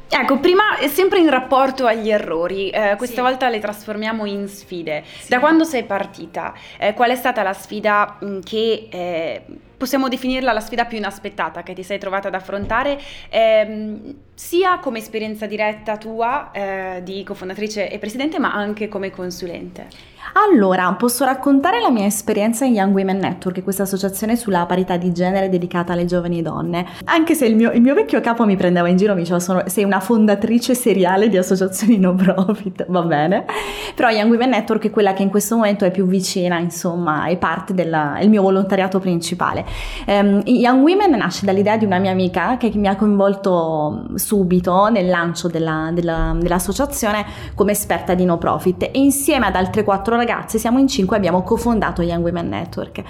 Ecco, 0.07 0.37
prima 0.37 0.63
sempre 0.87 1.19
in 1.19 1.29
rapporto 1.29 1.85
agli 1.85 2.09
errori, 2.09 2.69
eh, 2.69 2.95
questa 2.95 3.15
sì. 3.15 3.21
volta 3.21 3.49
le 3.49 3.59
trasformiamo 3.59 4.25
in 4.25 4.47
sfide. 4.47 5.03
Sì. 5.05 5.27
Da 5.27 5.39
quando 5.39 5.65
sei 5.65 5.83
partita, 5.83 6.53
eh, 6.77 6.93
qual 6.93 7.09
è 7.09 7.15
stata 7.15 7.43
la 7.43 7.53
sfida 7.53 8.15
mh, 8.17 8.39
che 8.39 8.87
eh, 8.89 9.45
possiamo 9.77 10.07
definirla 10.07 10.53
la 10.53 10.59
sfida 10.59 10.85
più 10.85 10.97
inaspettata 10.97 11.63
che 11.63 11.73
ti 11.73 11.83
sei 11.83 11.99
trovata 11.99 12.27
ad 12.27 12.35
affrontare, 12.35 12.99
ehm, 13.29 14.15
sia 14.33 14.79
come 14.79 14.99
esperienza 14.99 15.45
diretta 15.45 15.97
tua 15.97 16.51
eh, 16.51 17.01
di 17.03 17.23
cofondatrice 17.23 17.89
e 17.89 17.97
presidente, 17.99 18.39
ma 18.39 18.53
anche 18.53 18.87
come 18.87 19.11
consulente? 19.11 20.11
Allora, 20.35 20.91
posso 20.93 21.25
raccontare 21.25 21.79
la 21.79 21.91
mia 21.91 22.05
esperienza 22.05 22.65
in 22.65 22.73
Young 22.73 22.95
Women 22.95 23.17
Network, 23.17 23.61
questa 23.61 23.83
associazione 23.83 24.35
sulla 24.35 24.65
parità 24.65 24.97
di 24.97 25.11
genere 25.11 25.47
dedicata 25.47 25.93
alle 25.93 26.05
giovani 26.05 26.41
donne. 26.41 26.87
Anche 27.05 27.35
se 27.35 27.45
il 27.45 27.55
mio, 27.55 27.71
il 27.71 27.81
mio 27.81 27.93
vecchio 27.93 28.19
capo 28.19 28.43
mi 28.45 28.55
prendeva 28.55 28.87
in 28.87 28.97
giro, 28.97 29.13
mi 29.13 29.21
diceva 29.21 29.39
sono, 29.39 29.63
sei 29.67 29.83
una 29.83 29.99
fondatrice 29.99 30.73
seriale 30.73 31.29
di 31.29 31.37
associazioni 31.37 31.99
no 31.99 32.15
profit, 32.15 32.85
va 32.87 33.01
bene. 33.03 33.45
Però 33.93 34.09
Young 34.09 34.31
Women 34.31 34.49
Network 34.49 34.85
è 34.85 34.89
quella 34.89 35.13
che 35.13 35.21
in 35.21 35.29
questo 35.29 35.55
momento 35.55 35.85
è 35.85 35.91
più 35.91 36.07
vicina, 36.07 36.57
insomma, 36.57 37.25
è 37.25 37.37
parte 37.37 37.75
del 37.75 38.17
mio 38.27 38.41
volontariato 38.41 38.99
principale. 38.99 39.62
Um, 40.07 40.41
Young 40.45 40.83
Women 40.83 41.11
nasce 41.11 41.45
dall'idea 41.45 41.77
di 41.77 41.85
una 41.85 41.99
mia 41.99 42.11
amica 42.11 42.57
che 42.57 42.71
mi 42.75 42.87
ha 42.87 42.95
coinvolto 42.95 44.05
subito 44.15 44.87
nel 44.89 45.07
lancio 45.07 45.47
della, 45.47 45.91
della, 45.93 46.35
dell'associazione 46.39 47.25
come 47.55 47.71
esperta 47.71 48.13
di 48.13 48.25
no 48.25 48.37
profit 48.37 48.83
e 48.83 48.91
insieme 48.93 49.45
ad 49.45 49.55
altre 49.55 49.83
quattro 49.83 50.15
ragazze 50.15 50.57
siamo 50.57 50.79
in 50.79 50.87
cinque, 50.87 51.17
abbiamo 51.17 51.43
cofondato 51.43 52.01
Young 52.01 52.23
Women 52.23 52.47
Network. 52.49 53.03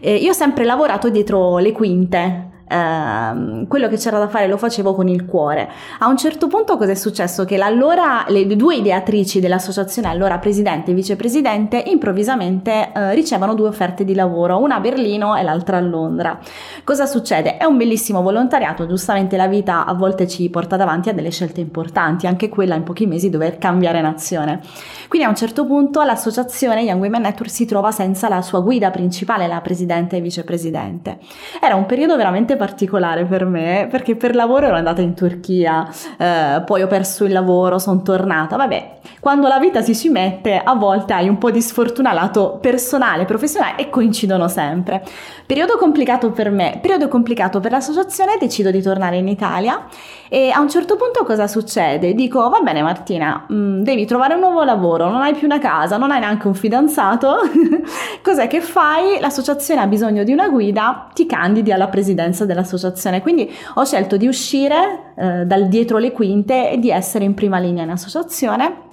Eh, 0.00 0.16
io 0.16 0.30
ho 0.30 0.34
sempre 0.34 0.64
lavorato 0.64 1.08
dietro 1.08 1.58
le 1.58 1.72
quinte, 1.72 2.50
Uh, 2.68 3.66
quello 3.68 3.86
che 3.88 3.96
c'era 3.96 4.18
da 4.18 4.26
fare 4.26 4.48
lo 4.48 4.56
facevo 4.56 4.94
con 4.94 5.06
il 5.06 5.24
cuore. 5.24 5.70
A 6.00 6.08
un 6.08 6.16
certo 6.16 6.48
punto 6.48 6.76
cosa 6.76 6.90
è 6.90 6.96
successo? 6.96 7.44
Che 7.44 7.56
l'allora, 7.56 8.24
le 8.28 8.44
due 8.56 8.76
ideatrici 8.76 9.38
dell'associazione, 9.38 10.08
allora 10.08 10.38
presidente 10.38 10.90
e 10.90 10.94
vicepresidente, 10.94 11.82
improvvisamente 11.86 12.90
uh, 12.92 13.10
ricevono 13.10 13.54
due 13.54 13.68
offerte 13.68 14.04
di 14.04 14.14
lavoro, 14.14 14.58
una 14.58 14.76
a 14.76 14.80
Berlino 14.80 15.36
e 15.36 15.42
l'altra 15.42 15.76
a 15.76 15.80
Londra. 15.80 16.38
Cosa 16.82 17.06
succede? 17.06 17.56
È 17.56 17.64
un 17.64 17.76
bellissimo 17.76 18.20
volontariato, 18.20 18.86
giustamente 18.86 19.36
la 19.36 19.46
vita 19.46 19.84
a 19.84 19.94
volte 19.94 20.26
ci 20.26 20.48
porta 20.50 20.76
davanti 20.76 21.08
a 21.08 21.12
delle 21.12 21.30
scelte 21.30 21.60
importanti, 21.60 22.26
anche 22.26 22.48
quella 22.48 22.74
in 22.74 22.82
pochi 22.82 23.06
mesi 23.06 23.30
dover 23.30 23.58
cambiare 23.58 24.00
nazione. 24.00 24.60
Quindi 25.08 25.26
a 25.26 25.30
un 25.30 25.36
certo 25.36 25.66
punto 25.66 26.02
l'associazione 26.02 26.82
Young 26.82 27.00
Women 27.00 27.22
Network 27.22 27.50
si 27.50 27.64
trova 27.64 27.92
senza 27.92 28.28
la 28.28 28.42
sua 28.42 28.60
guida 28.60 28.90
principale, 28.90 29.46
la 29.46 29.60
presidente 29.60 30.16
e 30.16 30.20
vicepresidente. 30.20 31.18
Era 31.60 31.76
un 31.76 31.86
periodo 31.86 32.16
veramente 32.16 32.55
particolare 32.56 33.24
per 33.24 33.44
me 33.44 33.88
perché 33.90 34.16
per 34.16 34.34
lavoro 34.34 34.66
ero 34.66 34.76
andata 34.76 35.00
in 35.00 35.14
Turchia, 35.14 35.88
eh, 36.18 36.62
poi 36.64 36.82
ho 36.82 36.86
perso 36.86 37.24
il 37.24 37.32
lavoro, 37.32 37.78
sono 37.78 38.02
tornata. 38.02 38.56
Vabbè, 38.56 38.95
quando 39.20 39.48
la 39.48 39.58
vita 39.58 39.82
si 39.82 39.94
ci 39.94 40.08
mette, 40.08 40.58
a 40.58 40.74
volte 40.74 41.12
hai 41.12 41.28
un 41.28 41.38
po' 41.38 41.50
di 41.50 41.60
sfortuna 41.60 42.12
lato 42.12 42.58
personale, 42.60 43.24
professionale 43.24 43.76
e 43.76 43.90
coincidono 43.90 44.48
sempre. 44.48 45.02
Periodo 45.46 45.76
complicato 45.76 46.30
per 46.30 46.50
me, 46.50 46.78
periodo 46.80 47.08
complicato 47.08 47.60
per 47.60 47.70
l'associazione, 47.70 48.36
decido 48.38 48.70
di 48.70 48.82
tornare 48.82 49.16
in 49.16 49.28
Italia 49.28 49.86
e 50.28 50.50
a 50.50 50.60
un 50.60 50.68
certo 50.68 50.96
punto 50.96 51.24
cosa 51.24 51.46
succede? 51.46 52.14
Dico, 52.14 52.48
va 52.48 52.60
bene 52.60 52.82
Martina, 52.82 53.44
mh, 53.48 53.54
mm, 53.54 53.82
devi 53.82 54.06
trovare 54.06 54.34
un 54.34 54.40
nuovo 54.40 54.64
lavoro, 54.64 55.08
non 55.08 55.22
hai 55.22 55.34
più 55.34 55.46
una 55.46 55.58
casa, 55.58 55.96
non 55.96 56.10
hai 56.10 56.20
neanche 56.20 56.46
un 56.46 56.54
fidanzato, 56.54 57.36
cos'è 58.22 58.46
che 58.48 58.60
fai? 58.60 59.20
L'associazione 59.20 59.80
ha 59.80 59.86
bisogno 59.86 60.24
di 60.24 60.32
una 60.32 60.48
guida, 60.48 61.08
ti 61.14 61.26
candidi 61.26 61.72
alla 61.72 61.88
presidenza 61.88 62.44
dell'associazione. 62.44 63.22
Quindi 63.22 63.50
ho 63.74 63.84
scelto 63.84 64.16
di 64.16 64.26
uscire 64.26 65.12
eh, 65.16 65.44
dal 65.44 65.68
dietro 65.68 65.98
le 65.98 66.12
quinte 66.12 66.70
e 66.70 66.78
di 66.78 66.90
essere 66.90 67.24
in 67.24 67.34
prima 67.34 67.58
linea 67.58 67.84
in 67.84 67.90
associazione 67.90 68.84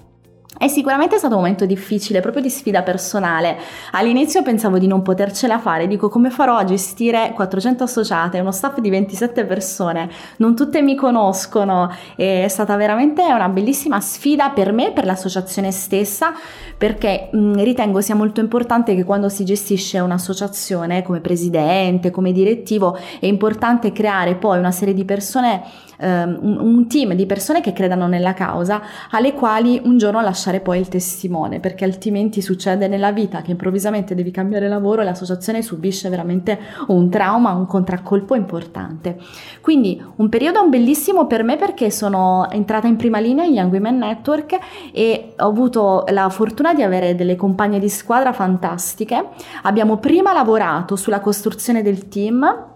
è 0.58 0.68
sicuramente 0.68 1.18
stato 1.18 1.34
un 1.34 1.42
momento 1.42 1.66
difficile, 1.66 2.20
proprio 2.20 2.42
di 2.42 2.50
sfida 2.50 2.84
personale. 2.84 3.58
All'inizio 3.92 4.44
pensavo 4.44 4.78
di 4.78 4.88
non 4.88 5.02
potercela 5.02 5.60
fare, 5.60 5.88
dico 5.88 6.10
come 6.10 6.30
farò 6.30 6.56
a 6.58 6.64
gestire 6.64 7.32
400 7.34 7.84
associate, 7.84 8.40
uno 8.40 8.52
staff 8.52 8.80
di 8.80 8.90
27 8.90 9.46
persone, 9.46 10.10
non 10.38 10.56
tutte 10.56 10.82
mi 10.82 10.96
conoscono, 10.96 11.92
è 12.16 12.46
stata 12.48 12.76
veramente 12.76 13.24
una 13.24 13.50
bellissima 13.50 14.00
sfida 14.00 14.50
per 14.50 14.72
me 14.72 14.92
per 14.92 15.06
l'associazione 15.06 15.72
stessa, 15.72 16.34
perché 16.78 17.30
mh, 17.32 17.64
ritengo 17.64 18.02
sia 18.02 18.16
molto 18.16 18.40
importante 18.40 18.96
che 18.96 19.04
quando 19.04 19.30
si 19.30 19.44
gestisce 19.44 20.00
un'associazione 20.00 21.02
come 21.02 21.20
presidente, 21.20 22.12
come 22.12 22.32
direttivo, 22.32 22.98
è 23.20 23.26
importante 23.26 23.92
creare 23.92 24.36
poi 24.36 24.60
una 24.60 24.72
serie 24.72 24.94
di 24.94 25.04
persone 25.04 25.64
um, 25.98 26.38
un, 26.42 26.58
un, 26.60 26.88
team 26.88 27.14
di 27.14 27.26
persone 27.26 27.62
che 27.62 27.74
credano 27.74 28.08
nella 28.08 28.34
causa, 28.34 28.82
alle 29.12 29.34
quali 29.34 29.82
un 29.84 29.98
giorno 29.98 30.22
lasciare 30.22 30.43
poi 30.60 30.80
il 30.80 30.88
testimone, 30.88 31.60
perché 31.60 31.84
altrimenti 31.84 32.42
succede 32.42 32.88
nella 32.88 33.12
vita 33.12 33.42
che 33.42 33.52
improvvisamente 33.52 34.16
devi 34.16 34.32
cambiare 34.32 34.68
lavoro 34.68 35.02
e 35.02 35.06
l'associazione 35.06 35.62
subisce 35.62 36.10
veramente 36.10 36.60
un 36.88 37.10
trauma, 37.10 37.52
un 37.52 37.66
contraccolpo 37.66 38.36
importante. 38.36 39.18
Quindi 39.62 40.02
un 40.18 40.30
periodo 40.30 40.68
bellissimo 40.68 41.28
per 41.28 41.44
me 41.44 41.58
perché 41.58 41.92
sono 41.92 42.50
entrata 42.50 42.88
in 42.88 42.96
prima 42.96 43.20
linea 43.20 43.46
in 43.46 43.54
Young 43.54 43.72
Women 43.72 43.98
Network 43.98 44.58
e 44.92 45.34
ho 45.38 45.48
avuto 45.48 46.06
la 46.10 46.30
fortuna 46.30 46.74
di 46.74 46.82
avere 46.82 47.16
delle 47.16 47.36
compagne 47.36 47.80
di 47.80 47.90
squadra 47.90 48.34
fantastiche. 48.34 49.30
Abbiamo 49.64 49.98
prima 49.98 50.34
lavorato 50.34 50.96
sulla 50.96 51.20
costruzione 51.20 51.82
del 51.82 52.08
team 52.08 52.72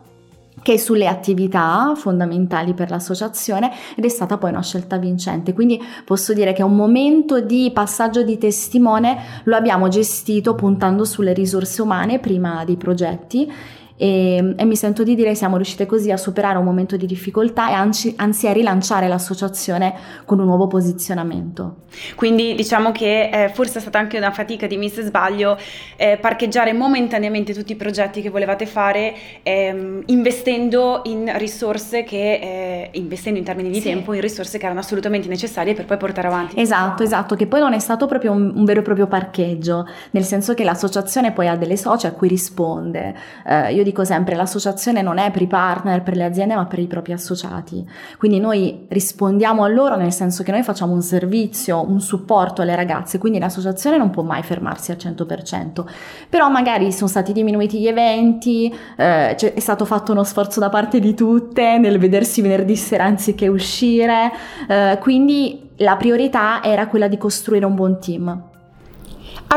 che 0.67 0.77
sulle 0.77 1.07
attività 1.07 1.93
fondamentali 1.95 2.73
per 2.73 2.89
l'associazione 2.89 3.71
ed 3.95 4.03
è 4.03 4.09
stata 4.09 4.37
poi 4.37 4.49
una 4.49 4.61
scelta 4.61 4.97
vincente. 4.97 5.53
Quindi 5.53 5.81
posso 6.03 6.33
dire 6.33 6.51
che 6.51 6.61
un 6.61 6.75
momento 6.75 7.39
di 7.39 7.71
passaggio 7.73 8.21
di 8.21 8.37
testimone 8.37 9.17
lo 9.45 9.55
abbiamo 9.55 9.87
gestito 9.87 10.55
puntando 10.55 11.05
sulle 11.05 11.31
risorse 11.31 11.81
umane 11.81 12.19
prima 12.19 12.65
dei 12.65 12.75
progetti 12.75 13.49
e, 13.97 14.53
e, 14.55 14.65
mi 14.65 14.75
sento 14.75 15.03
di 15.03 15.15
dire 15.15 15.33
siamo 15.33 15.55
riuscite 15.55 15.87
così 15.87 16.11
a 16.11 16.17
superare 16.17 16.59
un 16.59 16.63
momento 16.63 16.95
di 16.97 17.07
difficoltà 17.07 17.69
e 17.69 17.73
anzi, 17.73 18.13
anzi, 18.17 18.47
a 18.47 18.51
rilanciare 18.51 19.07
l'associazione 19.07 19.93
con 20.23 20.39
un 20.39 20.45
nuovo 20.45 20.67
posizionamento. 20.67 21.77
Quindi 22.15 22.53
diciamo 22.53 22.91
che 22.91 23.29
eh, 23.29 23.49
forse 23.49 23.79
è 23.79 23.81
stata 23.81 23.97
anche 23.97 24.17
una 24.17 24.31
fatica 24.31 24.67
di 24.67 24.77
Miss 24.77 25.01
Sbaglio 25.01 25.57
eh, 25.95 26.17
parcheggiare 26.21 26.73
momentaneamente 26.73 27.53
tutti 27.55 27.71
i 27.71 27.75
progetti 27.75 28.21
che 28.21 28.29
volevate 28.29 28.67
fare 28.67 29.15
ehm, 29.41 30.03
investendo 30.05 31.01
in 31.05 31.31
risorse 31.37 32.03
che, 32.03 32.33
eh, 32.33 32.89
investendo 32.93 33.39
in 33.39 33.45
termini 33.45 33.69
di 33.69 33.79
sì. 33.79 33.87
tempo, 33.89 34.13
in 34.13 34.21
risorse 34.21 34.59
che 34.59 34.65
erano 34.65 34.81
assolutamente 34.81 35.27
necessarie 35.27 35.73
per 35.73 35.85
poi 35.85 35.97
portare 35.97 36.27
avanti. 36.27 36.59
Esatto, 36.59 37.01
esatto, 37.01 37.35
che 37.35 37.47
poi 37.47 37.61
non 37.61 37.73
è 37.73 37.79
stato 37.79 38.05
proprio 38.05 38.31
un, 38.31 38.51
un 38.55 38.63
vero 38.63 38.81
e 38.81 38.83
proprio 38.83 39.07
parcheggio, 39.07 39.87
nel 40.11 40.23
senso 40.23 40.53
che 40.53 40.63
l'associazione 40.63 41.31
poi 41.31 41.47
ha 41.47 41.55
delle 41.55 41.77
socie 41.77 42.05
a 42.05 42.11
cui 42.11 42.27
risponde. 42.27 43.15
Eh, 43.43 43.73
io 43.73 43.83
dico 43.87 44.03
sempre, 44.03 44.35
l'associazione 44.35 45.01
non 45.01 45.17
è 45.17 45.31
per 45.31 45.41
i 45.41 45.47
partner, 45.47 46.03
per 46.03 46.15
le 46.15 46.25
aziende, 46.25 46.55
ma 46.55 46.65
per 46.65 46.79
i 46.79 46.87
propri 46.87 47.13
associati. 47.13 47.87
Quindi 48.17 48.39
noi 48.39 48.85
rispondiamo 48.89 49.63
a 49.63 49.67
loro 49.67 49.95
nel 49.95 50.11
senso 50.11 50.43
che 50.43 50.51
noi 50.51 50.63
facciamo 50.63 50.93
un 50.93 51.01
servizio, 51.01 51.87
un 51.87 52.01
supporto 52.01 52.61
alle 52.61 52.75
ragazze, 52.75 53.17
quindi 53.17 53.39
l'associazione 53.39 53.97
non 53.97 54.09
può 54.09 54.23
mai 54.23 54.43
fermarsi 54.43 54.91
al 54.91 54.97
100%. 54.97 55.85
Però 56.29 56.49
magari 56.49 56.91
sono 56.91 57.07
stati 57.07 57.31
diminuiti 57.31 57.79
gli 57.79 57.87
eventi, 57.87 58.73
eh, 58.97 59.35
è 59.35 59.59
stato 59.59 59.85
fatto 59.85 60.11
uno 60.11 60.23
sforzo 60.23 60.59
da 60.59 60.69
parte 60.69 60.99
di 60.99 61.13
tutte 61.13 61.77
nel 61.77 61.97
vedersi 61.97 62.41
venerdì 62.41 62.75
sera 62.75 63.05
anziché 63.05 63.47
uscire, 63.47 64.31
eh, 64.67 64.97
quindi 64.99 65.69
la 65.77 65.95
priorità 65.95 66.61
era 66.63 66.87
quella 66.87 67.07
di 67.07 67.17
costruire 67.17 67.65
un 67.65 67.75
buon 67.75 67.99
team. 67.99 68.55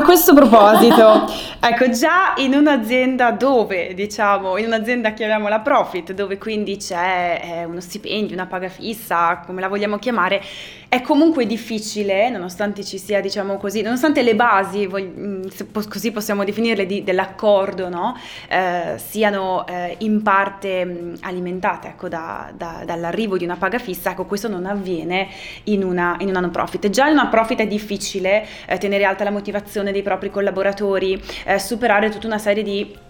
A 0.00 0.02
questo 0.02 0.32
proposito, 0.32 1.30
ecco 1.60 1.90
già 1.90 2.32
in 2.38 2.54
un'azienda 2.54 3.32
dove, 3.32 3.92
diciamo, 3.92 4.56
in 4.56 4.64
un'azienda 4.64 5.12
chiamiamola 5.12 5.60
profit, 5.60 6.14
dove 6.14 6.38
quindi 6.38 6.78
c'è 6.78 7.38
eh, 7.44 7.64
uno 7.66 7.80
stipendio, 7.80 8.34
una 8.34 8.46
paga 8.46 8.70
fissa, 8.70 9.42
come 9.44 9.60
la 9.60 9.68
vogliamo 9.68 9.98
chiamare, 9.98 10.42
è 10.90 11.02
comunque 11.02 11.46
difficile, 11.46 12.30
nonostante 12.30 12.82
ci 12.82 12.98
sia, 12.98 13.20
diciamo 13.20 13.58
così, 13.58 13.80
nonostante 13.80 14.22
le 14.22 14.34
basi, 14.34 14.88
mm, 14.88 15.44
così 15.88 16.10
possiamo 16.10 16.42
definirle, 16.42 16.84
di, 16.84 17.04
dell'accordo, 17.04 17.88
no? 17.88 18.16
eh, 18.48 18.94
siano 18.96 19.64
eh, 19.68 19.94
in 20.00 20.20
parte 20.22 20.84
mm, 20.84 21.14
alimentate 21.20 21.86
ecco, 21.86 22.08
da, 22.08 22.50
da, 22.56 22.82
dall'arrivo 22.84 23.36
di 23.36 23.44
una 23.44 23.54
paga 23.54 23.78
fissa, 23.78 24.10
ecco 24.10 24.24
questo 24.24 24.48
non 24.48 24.66
avviene 24.66 25.28
in 25.64 25.84
una, 25.84 26.16
in 26.18 26.28
una 26.28 26.40
non 26.40 26.50
profit. 26.50 26.90
Già 26.90 27.06
in 27.06 27.12
una 27.12 27.28
profit 27.28 27.60
è 27.60 27.68
difficile 27.68 28.44
eh, 28.66 28.76
tenere 28.78 29.04
alta 29.04 29.22
la 29.22 29.30
motivazione 29.30 29.92
dei 29.92 30.02
propri 30.02 30.28
collaboratori, 30.28 31.22
eh, 31.44 31.60
superare 31.60 32.08
tutta 32.08 32.26
una 32.26 32.38
serie 32.38 32.64
di 32.64 33.08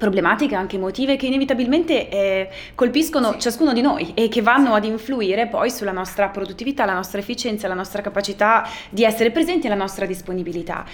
problematiche 0.00 0.54
anche 0.54 0.76
emotive 0.76 1.16
che 1.16 1.26
inevitabilmente 1.26 2.08
eh, 2.08 2.48
colpiscono 2.74 3.32
sì. 3.32 3.40
ciascuno 3.40 3.74
di 3.74 3.82
noi 3.82 4.12
e 4.14 4.28
che 4.28 4.40
vanno 4.40 4.72
ad 4.72 4.84
influire 4.84 5.46
poi 5.46 5.70
sulla 5.70 5.92
nostra 5.92 6.28
produttività, 6.28 6.86
la 6.86 6.94
nostra 6.94 7.20
efficienza, 7.20 7.68
la 7.68 7.74
nostra 7.74 8.00
capacità 8.00 8.66
di 8.88 9.04
essere 9.04 9.30
presenti 9.30 9.66
e 9.66 9.68
la 9.68 9.76
nostra 9.76 10.06
disponibilità. 10.06 10.86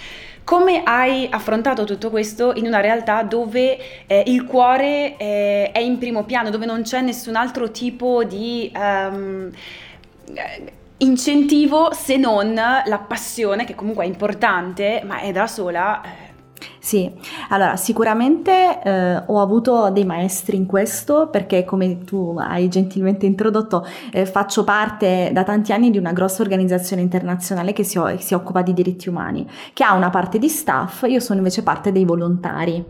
Come 0.43 0.83
hai 0.83 1.25
affrontato 1.29 1.85
tutto 1.85 2.09
questo 2.09 2.53
in 2.55 2.65
una 2.65 2.81
realtà 2.81 3.23
dove 3.23 3.77
eh, 4.07 4.23
il 4.27 4.43
cuore 4.43 5.15
eh, 5.17 5.71
è 5.71 5.79
in 5.79 5.97
primo 5.97 6.23
piano, 6.23 6.49
dove 6.49 6.65
non 6.65 6.81
c'è 6.81 7.01
nessun 7.01 7.35
altro 7.35 7.71
tipo 7.71 8.23
di... 8.25 8.71
Um, 8.75 9.51
incentivo 10.99 11.93
se 11.93 12.17
non 12.17 12.55
la 12.55 13.05
passione 13.07 13.65
che 13.65 13.75
comunque 13.75 14.03
è 14.03 14.07
importante 14.07 15.03
ma 15.05 15.19
è 15.19 15.31
da 15.31 15.45
sola 15.45 16.01
eh, 16.01 16.26
Sì, 16.87 17.11
allora 17.49 17.75
sicuramente 17.75 18.81
eh, 18.81 19.21
ho 19.25 19.41
avuto 19.41 19.89
dei 19.89 20.05
maestri 20.05 20.55
in 20.55 20.65
questo 20.65 21.27
perché 21.29 21.65
come 21.65 22.05
tu 22.05 22.37
hai 22.39 22.69
gentilmente 22.69 23.25
introdotto 23.25 23.85
eh, 24.09 24.25
faccio 24.25 24.63
parte 24.63 25.31
da 25.33 25.43
tanti 25.43 25.73
anni 25.73 25.91
di 25.91 25.97
una 25.97 26.13
grossa 26.13 26.43
organizzazione 26.43 27.01
internazionale 27.01 27.73
che 27.73 27.83
si, 27.83 27.99
si, 28.19 28.33
occupa 28.33 28.61
di 28.61 28.73
diritti 28.73 29.09
umani, 29.09 29.45
che 29.73 29.83
ha 29.83 29.95
una 29.95 30.09
parte 30.09 30.39
di 30.39 30.47
staff, 30.47 31.03
io 31.09 31.19
sono 31.19 31.39
invece 31.39 31.61
parte 31.61 31.91
dei 31.91 32.05
volontari. 32.05 32.81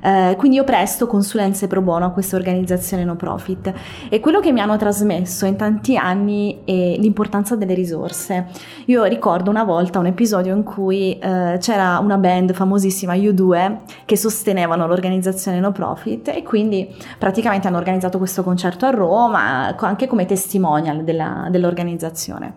Eh, 0.00 0.36
quindi 0.38 0.56
io 0.56 0.64
presto 0.64 1.08
consulenze 1.08 1.66
pro 1.66 1.82
bono 1.82 2.06
a 2.06 2.10
questa 2.10 2.36
organizzazione 2.36 3.02
no 3.02 3.16
profit 3.16 3.72
e 4.08 4.20
quello 4.20 4.38
che 4.38 4.52
mi 4.52 4.60
hanno 4.60 4.76
trasmesso 4.76 5.44
in 5.44 5.56
tanti 5.56 5.96
anni 5.96 6.60
è 6.64 6.94
l'importanza 6.96 7.56
delle 7.56 7.74
risorse. 7.74 8.46
Io 8.86 9.02
ricordo 9.04 9.50
una 9.50 9.64
volta 9.64 9.98
un 9.98 10.06
episodio 10.06 10.54
in 10.54 10.62
cui 10.62 11.18
eh, 11.18 11.56
c'era 11.58 11.98
una 11.98 12.16
band 12.16 12.52
famosissima, 12.52 13.14
U2, 13.14 13.39
due 13.40 13.78
che 14.04 14.18
sostenevano 14.18 14.86
l'organizzazione 14.86 15.60
no 15.60 15.72
profit 15.72 16.28
e 16.28 16.42
quindi 16.42 16.94
praticamente 17.18 17.66
hanno 17.66 17.78
organizzato 17.78 18.18
questo 18.18 18.42
concerto 18.42 18.84
a 18.84 18.90
Roma 18.90 19.74
anche 19.78 20.06
come 20.06 20.26
testimonial 20.26 21.02
della, 21.02 21.48
dell'organizzazione. 21.50 22.54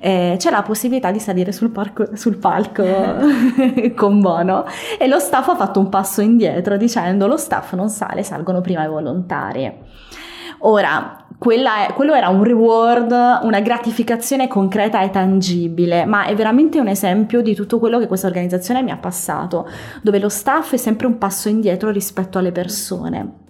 Eh, 0.00 0.36
c'è 0.38 0.50
la 0.50 0.62
possibilità 0.62 1.10
di 1.10 1.18
salire 1.18 1.52
sul, 1.52 1.70
parco, 1.70 2.16
sul 2.16 2.36
palco 2.36 2.84
con 3.94 4.20
Bono 4.20 4.64
e 4.98 5.06
lo 5.06 5.18
staff 5.18 5.48
ha 5.48 5.56
fatto 5.56 5.78
un 5.78 5.88
passo 5.88 6.20
indietro 6.20 6.76
dicendo 6.76 7.26
lo 7.26 7.36
staff 7.36 7.74
non 7.74 7.90
sale, 7.90 8.22
salgono 8.22 8.60
prima 8.60 8.84
i 8.84 8.88
volontari. 8.88 9.72
Ora, 10.66 11.23
è, 11.50 11.92
quello 11.94 12.14
era 12.14 12.28
un 12.28 12.42
reward, 12.42 13.10
una 13.42 13.60
gratificazione 13.60 14.48
concreta 14.48 15.02
e 15.02 15.10
tangibile, 15.10 16.04
ma 16.04 16.26
è 16.26 16.34
veramente 16.34 16.80
un 16.80 16.88
esempio 16.88 17.42
di 17.42 17.54
tutto 17.54 17.78
quello 17.78 17.98
che 17.98 18.06
questa 18.06 18.26
organizzazione 18.26 18.82
mi 18.82 18.90
ha 18.90 18.96
passato, 18.96 19.68
dove 20.02 20.18
lo 20.18 20.28
staff 20.28 20.72
è 20.72 20.76
sempre 20.76 21.06
un 21.06 21.18
passo 21.18 21.48
indietro 21.48 21.90
rispetto 21.90 22.38
alle 22.38 22.52
persone. 22.52 23.43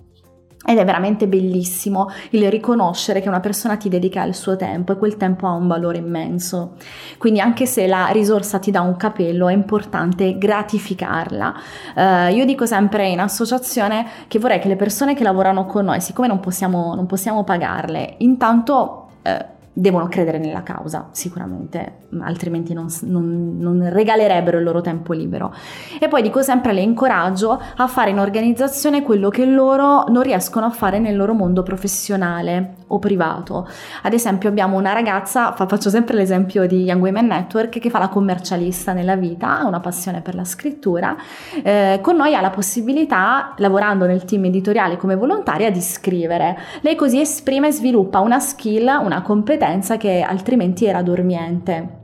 Ed 0.66 0.78
è 0.78 0.84
veramente 0.84 1.26
bellissimo 1.26 2.10
il 2.30 2.50
riconoscere 2.50 3.20
che 3.20 3.28
una 3.28 3.40
persona 3.40 3.76
ti 3.76 3.88
dedica 3.88 4.22
il 4.24 4.34
suo 4.34 4.56
tempo 4.56 4.92
e 4.92 4.96
quel 4.96 5.16
tempo 5.16 5.46
ha 5.46 5.52
un 5.52 5.66
valore 5.66 5.98
immenso. 5.98 6.72
Quindi 7.18 7.40
anche 7.40 7.66
se 7.66 7.86
la 7.86 8.06
risorsa 8.06 8.58
ti 8.58 8.70
dà 8.70 8.80
un 8.80 8.96
capello 8.96 9.48
è 9.48 9.52
importante 9.52 10.38
gratificarla. 10.38 11.54
Uh, 11.94 12.34
io 12.34 12.44
dico 12.44 12.66
sempre 12.66 13.08
in 13.08 13.20
associazione 13.20 14.06
che 14.28 14.38
vorrei 14.38 14.58
che 14.58 14.68
le 14.68 14.76
persone 14.76 15.14
che 15.14 15.22
lavorano 15.22 15.66
con 15.66 15.84
noi, 15.84 16.00
siccome 16.00 16.28
non 16.28 16.40
possiamo, 16.40 16.94
non 16.94 17.06
possiamo 17.06 17.44
pagarle, 17.44 18.14
intanto... 18.18 19.08
Uh, 19.22 19.52
devono 19.76 20.06
credere 20.06 20.38
nella 20.38 20.62
causa, 20.62 21.08
sicuramente, 21.10 22.02
altrimenti 22.20 22.72
non, 22.72 22.86
non, 23.02 23.56
non, 23.58 23.90
regalerebbero 23.90 24.58
il 24.58 24.64
loro 24.64 24.80
tempo 24.80 25.12
libero. 25.12 25.52
E 25.98 26.06
poi 26.06 26.22
dico 26.22 26.42
sempre, 26.42 26.72
le 26.72 26.80
incoraggio 26.80 27.60
a 27.76 27.86
fare 27.88 28.10
in 28.10 28.20
organizzazione 28.20 29.02
quello 29.02 29.30
che 29.30 29.44
loro 29.44 30.04
non 30.08 30.22
riescono 30.22 30.66
a 30.66 30.70
fare 30.70 31.00
nel 31.00 31.16
loro 31.16 31.34
mondo 31.34 31.64
professionale 31.64 32.76
o 32.86 33.00
privato. 33.00 33.68
Ad 34.02 34.12
esempio 34.12 34.48
abbiamo 34.48 34.78
una 34.78 34.92
ragazza, 34.92 35.52
faccio 35.52 35.90
sempre 35.90 36.14
l'esempio 36.14 36.68
di 36.68 36.84
Young 36.84 37.02
Women 37.02 37.26
Network, 37.26 37.80
che 37.80 37.90
fa 37.90 37.98
la 37.98 38.08
commercialista 38.08 38.92
nella 38.92 39.16
vita, 39.16 39.58
ha 39.58 39.66
una 39.66 39.80
passione 39.80 40.20
per 40.20 40.36
la 40.36 40.44
scrittura, 40.44 41.16
eh, 41.64 41.98
con 42.00 42.14
noi 42.14 42.36
ha 42.36 42.40
la 42.40 42.50
possibilità, 42.50 43.54
lavorando 43.56 44.06
nel 44.06 44.24
team 44.24 44.44
editoriale 44.44 44.96
come 44.96 45.16
volontaria, 45.16 45.72
di 45.72 45.80
scrivere. 45.80 46.56
Lei 46.82 46.94
così 46.94 47.18
esprime 47.18 47.68
e 47.68 47.72
sviluppa 47.72 48.20
una 48.20 48.38
skill, 48.38 49.00
una 49.02 49.22
competenza 49.22 49.62
che 49.96 50.20
altrimenti 50.20 50.84
era 50.84 51.02
dormiente. 51.02 52.03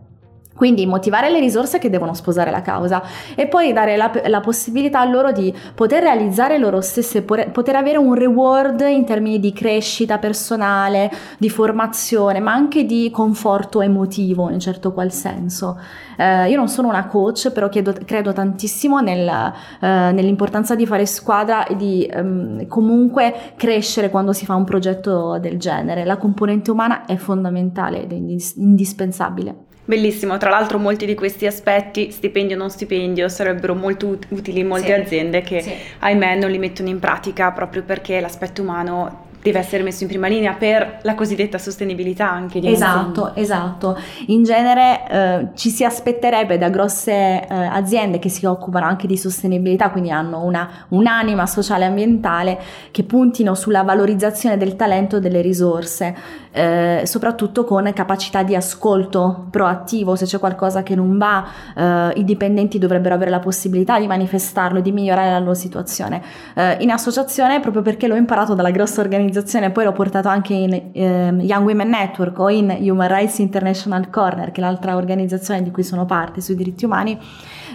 Quindi 0.61 0.85
motivare 0.85 1.31
le 1.31 1.41
risorse 1.41 1.79
che 1.79 1.89
devono 1.89 2.13
sposare 2.13 2.51
la 2.51 2.61
causa 2.61 3.03
e 3.35 3.47
poi 3.47 3.73
dare 3.73 3.97
la, 3.97 4.13
la, 4.27 4.41
possibilità 4.41 5.01
a 5.01 5.07
loro 5.07 5.33
di 5.33 5.55
poter 5.75 6.03
realizzare 6.03 6.59
loro 6.59 6.83
stesse, 6.83 7.23
poter 7.23 7.77
avere 7.77 7.97
un 7.97 8.13
reward 8.13 8.85
in 8.87 9.07
termini 9.07 9.41
di 9.41 9.55
crescita 9.55 10.19
personale, 10.19 11.11
di 11.39 11.49
formazione, 11.49 12.41
ma 12.41 12.53
anche 12.53 12.85
di 12.85 13.09
conforto 13.11 13.81
emotivo 13.81 14.51
in 14.51 14.61
certo 14.61 14.93
qual 14.93 15.11
senso. 15.13 15.81
Eh, 16.19 16.51
io 16.51 16.59
non 16.59 16.69
sono 16.69 16.89
una 16.89 17.07
coach, 17.07 17.51
però 17.53 17.71
chiedo, 17.71 17.95
credo 18.05 18.35
tantissimo 18.35 19.01
nel, 19.01 19.27
eh, 19.27 20.13
nell'importanza 20.13 20.75
di 20.75 20.85
fare 20.85 21.07
squadra 21.07 21.65
e 21.65 21.75
di 21.75 22.05
ehm, 22.05 22.67
comunque 22.67 23.55
crescere 23.57 24.11
quando 24.11 24.35
si 24.35 24.45
fa 24.45 24.57
un 24.57 24.65
progetto 24.65 25.39
del 25.39 25.59
genere. 25.59 26.05
La 26.05 26.19
componente 26.19 26.71
umana 26.71 27.07
è 27.07 27.17
fondamentale 27.17 28.03
ed 28.03 28.13
è 28.13 28.17
indispensabile. 28.17 29.69
Bellissimo, 29.85 30.37
tra 30.39 30.51
l'altro 30.51 30.79
molti 30.79 31.07
di 31.07 31.15
questi 31.15 31.47
aspetti, 31.47 32.11
stipendio 32.13 32.57
o 32.57 32.59
non 32.59 32.71
stipendio, 32.71 33.29
sarebbero 33.29 33.75
molto 33.75 34.07
ut- 34.07 34.27
utili 34.29 34.61
in 34.61 34.69
molte 34.69 34.95
sì. 34.95 35.01
aziende 35.01 35.41
che 35.43 35.61
sì. 35.63 35.73
ahimè 35.99 36.37
non 36.37 36.51
li 36.51 36.59
mettono 36.59 36.89
in 36.89 36.99
pratica 36.99 37.51
proprio 37.51 37.83
perché 37.83 38.21
l'aspetto 38.21 38.63
umano 38.63 39.29
deve 39.43 39.59
essere 39.59 39.83
messo 39.83 40.03
in 40.03 40.09
prima 40.09 40.29
linea 40.29 40.53
per 40.53 40.99
la 41.03 41.15
cosiddetta 41.15 41.57
sostenibilità 41.57 42.31
anche 42.31 42.61
di 42.61 42.71
Esatto, 42.71 43.35
esatto. 43.35 43.99
In 44.27 44.43
genere 44.43 45.01
eh, 45.09 45.49
ci 45.55 45.71
si 45.71 45.85
aspetterebbe 45.85 46.59
da 46.59 46.69
grosse 46.69 47.13
eh, 47.13 47.47
aziende 47.49 48.19
che 48.19 48.29
si 48.29 48.45
occupano 48.45 48.85
anche 48.85 49.07
di 49.07 49.17
sostenibilità, 49.17 49.91
quindi 49.91 50.11
hanno 50.11 50.45
una, 50.45 50.69
un'anima 50.89 51.47
sociale 51.47 51.85
e 51.85 51.89
ambientale, 51.89 52.59
che 52.91 53.03
puntino 53.05 53.55
sulla 53.55 53.83
valorizzazione 53.83 54.59
del 54.59 54.77
talento 54.77 55.17
e 55.17 55.21
delle 55.21 55.41
risorse, 55.41 56.15
eh, 56.53 57.03
soprattutto 57.05 57.65
con 57.65 57.91
capacità 57.95 58.43
di 58.43 58.55
ascolto 58.55 59.47
proattivo, 59.51 60.17
se 60.17 60.25
c'è 60.25 60.39
qualcosa 60.39 60.83
che 60.83 60.95
non 60.95 61.17
va, 61.19 61.47
eh, 61.77 62.13
i 62.17 62.25
dipendenti 62.25 62.79
dovrebbero 62.79 63.15
avere 63.15 63.31
la 63.31 63.39
possibilità 63.39 63.99
di 63.99 64.07
manifestarlo 64.07 64.79
e 64.79 64.83
di 64.83 64.93
migliorare 64.93 65.31
la 65.31 65.39
loro 65.39 65.55
situazione. 65.55 66.23
Eh, 66.55 66.79
in 66.81 66.91
associazione, 66.91 67.61
proprio 67.61 67.83
perché 67.83 68.07
l'ho 68.07 68.17
imparato 68.17 68.55
dalla 68.55 68.71
grossa 68.71 69.01
organizzazione, 69.01 69.71
poi 69.71 69.85
l'ho 69.85 69.93
portato 69.93 70.29
anche 70.29 70.55
in 70.55 70.73
eh, 70.93 71.35
Young 71.41 71.67
Women 71.67 71.89
Network 71.89 72.39
o 72.39 72.49
in 72.49 72.77
Human 72.81 73.09
Rights 73.09 73.39
International 73.39 74.11
Corner, 74.11 74.51
che 74.51 74.61
è 74.61 74.65
l'altra 74.65 74.97
organizzazione 74.97 75.63
di 75.63 75.71
cui 75.71 75.83
sono 75.83 76.07
parte 76.07 76.41
sui 76.41 76.55
diritti 76.55 76.85
umani, 76.85 77.19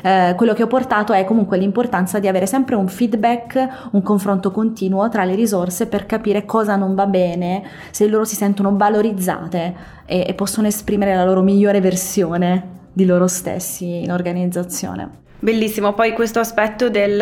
eh, 0.06 0.36
quello 0.36 0.54
che 0.54 0.62
ho 0.62 0.68
portato 0.68 1.14
è 1.14 1.26
comunque 1.26 1.58
l'importanza 1.58 2.20
di 2.20 2.28
avere 2.28 2.46
sempre 2.46 2.76
un 2.76 2.88
feedback, 2.88 3.90
un 3.94 4.04
confronto 4.04 4.52
continuo 4.52 5.10
tra 5.10 5.24
le 5.24 5.34
risorse 5.34 5.88
per 5.88 6.06
capire 6.06 6.46
cosa 6.46 6.76
non 6.76 6.94
va 6.94 7.08
bene, 7.08 7.64
se 7.90 8.06
loro 8.06 8.24
si 8.24 8.36
sentono 8.36 8.78
valorizzate 8.78 9.76
e, 10.06 10.26
e 10.28 10.34
possono 10.36 10.68
esprimere 10.68 11.16
la 11.16 11.26
loro 11.26 11.42
migliore 11.42 11.82
versione 11.82 12.74
di 12.94 13.06
loro 13.06 13.26
stessi 13.26 14.04
in 14.04 14.12
organizzazione. 14.12 15.25
Bellissimo, 15.38 15.94
poi 15.94 16.14
questo 16.14 16.40
aspetto 16.40 16.90
del, 16.90 17.20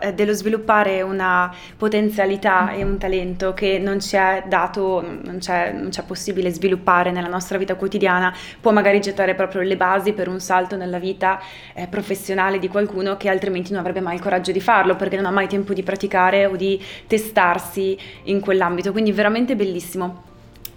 eh, 0.00 0.14
dello 0.14 0.32
sviluppare 0.32 1.02
una 1.02 1.52
potenzialità 1.76 2.70
e 2.70 2.84
un 2.84 2.96
talento 2.96 3.54
che 3.54 3.78
non 3.80 4.00
ci 4.00 4.14
è 4.14 4.44
dato, 4.46 5.02
non 5.02 5.38
c'è, 5.38 5.72
non 5.72 5.88
c'è, 5.88 6.04
possibile 6.04 6.50
sviluppare 6.50 7.10
nella 7.10 7.26
nostra 7.28 7.58
vita 7.58 7.74
quotidiana, 7.74 8.32
può 8.60 8.70
magari 8.70 9.00
gettare 9.00 9.34
proprio 9.34 9.62
le 9.62 9.76
basi 9.76 10.12
per 10.12 10.28
un 10.28 10.38
salto 10.40 10.76
nella 10.76 11.00
vita 11.00 11.40
eh, 11.74 11.88
professionale 11.88 12.60
di 12.60 12.68
qualcuno 12.68 13.16
che 13.16 13.28
altrimenti 13.28 13.72
non 13.72 13.80
avrebbe 13.80 14.00
mai 14.00 14.14
il 14.14 14.22
coraggio 14.22 14.52
di 14.52 14.60
farlo 14.60 14.94
perché 14.94 15.16
non 15.16 15.26
ha 15.26 15.30
mai 15.30 15.48
tempo 15.48 15.74
di 15.74 15.82
praticare 15.82 16.46
o 16.46 16.54
di 16.54 16.80
testarsi 17.08 17.98
in 18.24 18.40
quell'ambito. 18.40 18.92
Quindi 18.92 19.10
veramente 19.10 19.56
bellissimo. 19.56 20.25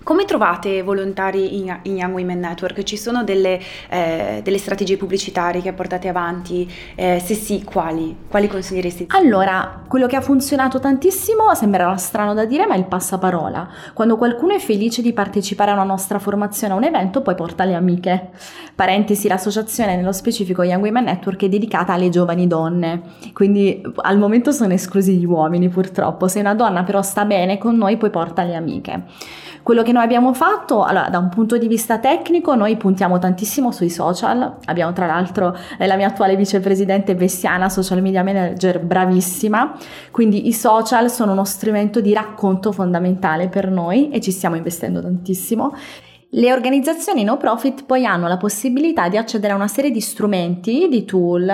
Come 0.10 0.26
trovate 0.26 0.82
volontari 0.82 1.60
in, 1.60 1.82
in, 1.84 1.98
Young 1.98 2.15
Women 2.15 2.39
Network? 2.39 2.82
Ci 2.82 2.98
sono 2.98 3.24
delle, 3.24 3.60
eh, 3.89 4.41
delle 4.43 4.58
strategie 4.58 4.98
pubblicitarie 4.98 5.62
che 5.62 5.72
portate 5.72 6.08
avanti? 6.08 6.67
Eh, 6.95 7.22
se 7.24 7.36
sì, 7.36 7.63
quali? 7.63 8.17
Quali 8.28 8.48
consiglieresti? 8.48 9.06
Allora, 9.10 9.84
quello 9.88 10.08
che 10.08 10.15
ha 10.15 10.22
funzionato 10.22 10.80
tantissimo, 10.80 11.54
sembrerà 11.54 11.95
strano 11.98 12.34
da 12.34 12.45
dire, 12.45 12.65
ma 12.65 12.74
è 12.74 12.80
il 12.80 12.86
passaparola. 12.86 13.69
Quando 13.93 14.17
qualcuno 14.17 14.56
è 14.56 14.58
felice 14.58 15.04
di 15.04 15.13
partecipare 15.13 15.69
a 15.69 15.76
una 15.76 15.84
nostra 15.84 16.17
formazione, 16.17 16.74
a 16.74 16.78
un 16.78 16.86
evento, 16.86 17.22
poi 17.22 17.36
porta 17.36 17.63
le 17.63 17.76
amiche. 17.76 18.30
Parentesi, 18.74 19.28
l'associazione, 19.28 19.95
nello 19.95 20.12
specifico 20.12 20.63
Young 20.63 20.82
Women 20.82 21.04
Network, 21.04 21.43
è 21.43 21.50
dedicata 21.50 21.93
alle 21.93 22.10
giovani 22.10 22.48
donne. 22.48 23.02
Quindi 23.32 23.80
al 23.98 24.17
momento 24.17 24.52
sono 24.52 24.74
esclusi 24.74 25.17
gli 25.17 25.26
uomini, 25.26 25.69
purtroppo. 25.69 26.28
Se 26.28 26.39
una 26.39 26.56
donna 26.56 26.82
però 26.82 27.04
sta 27.04 27.26
bene 27.26 27.60
con 27.60 27.78
noi, 27.78 27.98
poi 27.98 28.10
porta 28.10 28.41
le 28.41 28.56
amiche. 28.56 29.04
Quello 29.63 29.84
che 29.84 29.91
noi 29.91 30.04
abbiamo 30.04 30.34
fatto, 30.34 30.84
allora, 30.84 31.10
da 31.10 31.17
un 31.17 31.30
punto 31.30 31.58
di 31.58 31.67
vista 31.67 32.00
tecnico, 32.00 32.56
noi 32.56 32.76
puntiamo 32.78 33.19
tantissimo 33.19 33.72
sui 33.72 33.89
social. 33.89 34.58
Abbiamo 34.65 34.93
tra 34.93 35.06
l'altro 35.06 35.56
eh, 35.78 35.86
la 35.86 35.95
mia 35.95 36.08
attuale 36.08 36.36
vicepresidente 36.36 37.15
Vessiana, 37.15 37.69
social 37.69 38.02
media 38.02 38.24
manager 38.24 38.80
bravissima. 38.80 39.78
Quindi 40.12 40.48
i 40.48 40.54
social 40.54 41.10
sono 41.10 41.34
uno 41.34 41.43
strumento 41.43 42.02
di 42.02 42.13
racconto 42.13 42.72
fondamentale 42.72 43.48
per 43.48 43.69
noi 43.69 44.10
e 44.10 44.22
ci 44.22 44.32
stiamo 44.32 44.56
investendo 44.56 45.02
tantissimo. 45.02 45.74
Le 46.32 46.54
organizzazioni 46.54 47.24
no 47.24 47.38
profit 47.38 47.86
poi 47.86 48.06
hanno 48.06 48.28
la 48.28 48.38
possibilità 48.38 49.10
di 49.10 49.18
accedere 49.18 49.54
a 49.54 49.56
una 49.56 49.68
serie 49.68 49.89
di 49.89 50.00
strumenti, 50.00 50.88
di 50.88 51.04
tool 51.04 51.52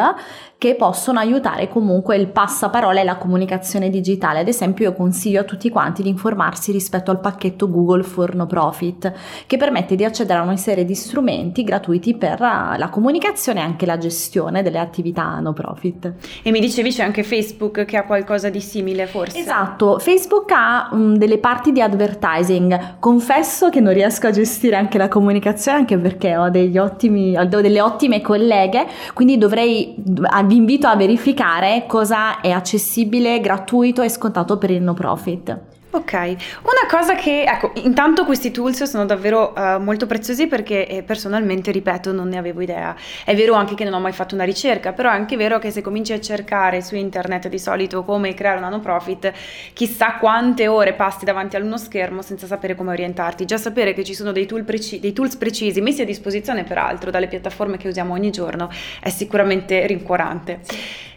che 0.57 0.75
possono 0.75 1.19
aiutare 1.19 1.69
comunque 1.69 2.17
il 2.17 2.27
passaparola 2.27 2.99
e 2.99 3.03
la 3.03 3.15
comunicazione 3.15 3.89
digitale. 3.89 4.39
Ad 4.39 4.49
esempio 4.49 4.85
io 4.85 4.93
consiglio 4.93 5.41
a 5.41 5.43
tutti 5.43 5.69
quanti 5.69 6.01
di 6.01 6.09
informarsi 6.09 6.73
rispetto 6.73 7.09
al 7.09 7.21
pacchetto 7.21 7.69
Google 7.69 8.03
for 8.03 8.35
No 8.35 8.47
Profit 8.47 9.13
che 9.47 9.55
permette 9.55 9.95
di 9.95 10.03
accedere 10.03 10.39
a 10.39 10.43
una 10.43 10.57
serie 10.57 10.83
di 10.83 10.95
strumenti 10.95 11.63
gratuiti 11.63 12.15
per 12.15 12.39
la 12.41 12.89
comunicazione 12.91 13.61
e 13.61 13.63
anche 13.63 13.85
la 13.85 13.97
gestione 13.97 14.61
delle 14.61 14.79
attività 14.79 15.39
no 15.39 15.53
profit. 15.53 16.13
E 16.43 16.51
mi 16.51 16.59
dicevi 16.59 16.89
c'è 16.89 17.03
anche 17.03 17.23
Facebook 17.23 17.85
che 17.85 17.95
ha 17.95 18.03
qualcosa 18.03 18.49
di 18.49 18.59
simile 18.59 19.07
forse? 19.07 19.37
Esatto, 19.37 19.99
Facebook 19.99 20.51
ha 20.51 20.89
um, 20.91 21.15
delle 21.15 21.37
parti 21.37 21.71
di 21.71 21.81
advertising. 21.81 22.97
Confesso 22.99 23.69
che 23.69 23.79
non 23.79 23.93
riesco 23.93 24.27
a 24.27 24.31
gestire 24.31 24.64
gestire 24.65 24.75
anche 24.75 24.97
la 24.97 25.07
comunicazione 25.07 25.77
anche 25.79 25.97
perché 25.97 26.35
ho, 26.35 26.49
ottimi, 26.81 27.37
ho 27.37 27.45
delle 27.45 27.81
ottime 27.81 28.21
colleghe, 28.21 28.87
quindi 29.13 29.37
dovrei, 29.37 29.95
vi 29.97 30.55
invito 30.55 30.87
a 30.87 30.95
verificare 30.95 31.85
cosa 31.87 32.41
è 32.41 32.51
accessibile, 32.51 33.39
gratuito 33.39 34.01
e 34.01 34.09
scontato 34.09 34.57
per 34.57 34.71
il 34.71 34.81
no 34.81 34.93
profit. 34.93 35.74
Ok, 35.95 36.11
una 36.11 36.85
cosa 36.89 37.15
che, 37.15 37.43
ecco, 37.43 37.71
intanto 37.75 38.25
questi 38.25 38.51
tools 38.51 38.83
sono 38.83 39.05
davvero 39.05 39.53
uh, 39.55 39.79
molto 39.79 40.07
preziosi 40.07 40.45
perché 40.45 40.85
eh, 40.87 41.03
personalmente, 41.03 41.71
ripeto, 41.71 42.11
non 42.11 42.27
ne 42.27 42.37
avevo 42.37 42.59
idea. 42.59 42.93
È 43.23 43.33
vero 43.33 43.53
anche 43.53 43.75
che 43.75 43.85
non 43.85 43.93
ho 43.93 44.01
mai 44.01 44.11
fatto 44.11 44.35
una 44.35 44.43
ricerca, 44.43 44.91
però 44.91 45.09
è 45.09 45.13
anche 45.13 45.37
vero 45.37 45.57
che 45.57 45.71
se 45.71 45.79
cominci 45.79 46.11
a 46.11 46.19
cercare 46.19 46.81
su 46.81 46.97
internet 46.97 47.47
di 47.47 47.57
solito 47.57 48.03
come 48.03 48.33
creare 48.33 48.57
una 48.57 48.67
no 48.67 48.81
profit, 48.81 49.31
chissà 49.71 50.15
quante 50.15 50.67
ore 50.67 50.95
passi 50.95 51.23
davanti 51.23 51.55
a 51.55 51.59
uno 51.59 51.77
schermo 51.77 52.21
senza 52.21 52.45
sapere 52.45 52.75
come 52.75 52.89
orientarti. 52.91 53.45
Già 53.45 53.57
sapere 53.57 53.93
che 53.93 54.03
ci 54.03 54.13
sono 54.13 54.33
dei, 54.33 54.45
tool 54.45 54.65
preci- 54.65 54.99
dei 54.99 55.13
tools 55.13 55.37
precisi 55.37 55.79
messi 55.79 56.01
a 56.01 56.05
disposizione 56.05 56.65
peraltro 56.65 57.09
dalle 57.09 57.29
piattaforme 57.29 57.77
che 57.77 57.87
usiamo 57.87 58.11
ogni 58.11 58.31
giorno 58.31 58.69
è 58.99 59.09
sicuramente 59.09 59.87
rincuorante. 59.87 60.59
Sì. 60.63 61.14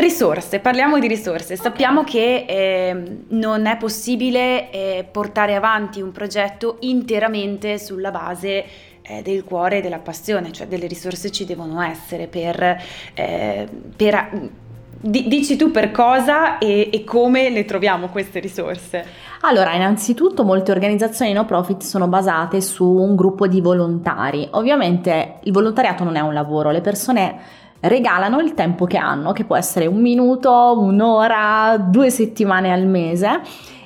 Risorse, 0.00 0.60
parliamo 0.60 1.00
di 1.00 1.08
risorse. 1.08 1.56
Sappiamo 1.56 2.04
che 2.04 2.44
eh, 2.48 3.16
non 3.30 3.66
è 3.66 3.76
possibile 3.78 4.70
eh, 4.70 5.04
portare 5.10 5.56
avanti 5.56 6.00
un 6.00 6.12
progetto 6.12 6.76
interamente 6.82 7.80
sulla 7.80 8.12
base 8.12 8.64
eh, 9.02 9.22
del 9.22 9.42
cuore 9.42 9.78
e 9.78 9.80
della 9.80 9.98
passione, 9.98 10.52
cioè 10.52 10.68
delle 10.68 10.86
risorse 10.86 11.32
ci 11.32 11.44
devono 11.44 11.82
essere 11.82 12.28
per, 12.28 12.80
eh, 13.12 13.68
per 13.96 14.50
dici 15.00 15.56
tu 15.56 15.72
per 15.72 15.90
cosa 15.90 16.58
e, 16.58 16.90
e, 16.92 17.02
come 17.02 17.50
le 17.50 17.64
troviamo 17.64 18.06
queste 18.06 18.38
risorse? 18.38 19.04
Allora, 19.40 19.74
innanzitutto 19.74 20.44
molte 20.44 20.70
organizzazioni 20.70 21.32
no 21.32 21.44
profit 21.44 21.82
sono 21.82 22.06
basate 22.06 22.60
su 22.60 22.88
un 22.88 23.16
gruppo 23.16 23.48
di 23.48 23.60
volontari. 23.60 24.46
Ovviamente 24.52 25.40
il 25.42 25.50
volontariato 25.52 26.04
non 26.04 26.14
è 26.14 26.20
un 26.20 26.34
lavoro, 26.34 26.70
le 26.70 26.82
persone 26.82 27.57
regalano 27.80 28.40
il 28.40 28.54
tempo 28.54 28.86
che 28.86 28.96
hanno, 28.96 29.32
che 29.32 29.44
può 29.44 29.56
essere 29.56 29.86
un 29.86 30.00
minuto, 30.00 30.76
un'ora, 30.78 31.76
due 31.78 32.10
settimane 32.10 32.72
al 32.72 32.86
mese 32.86 33.40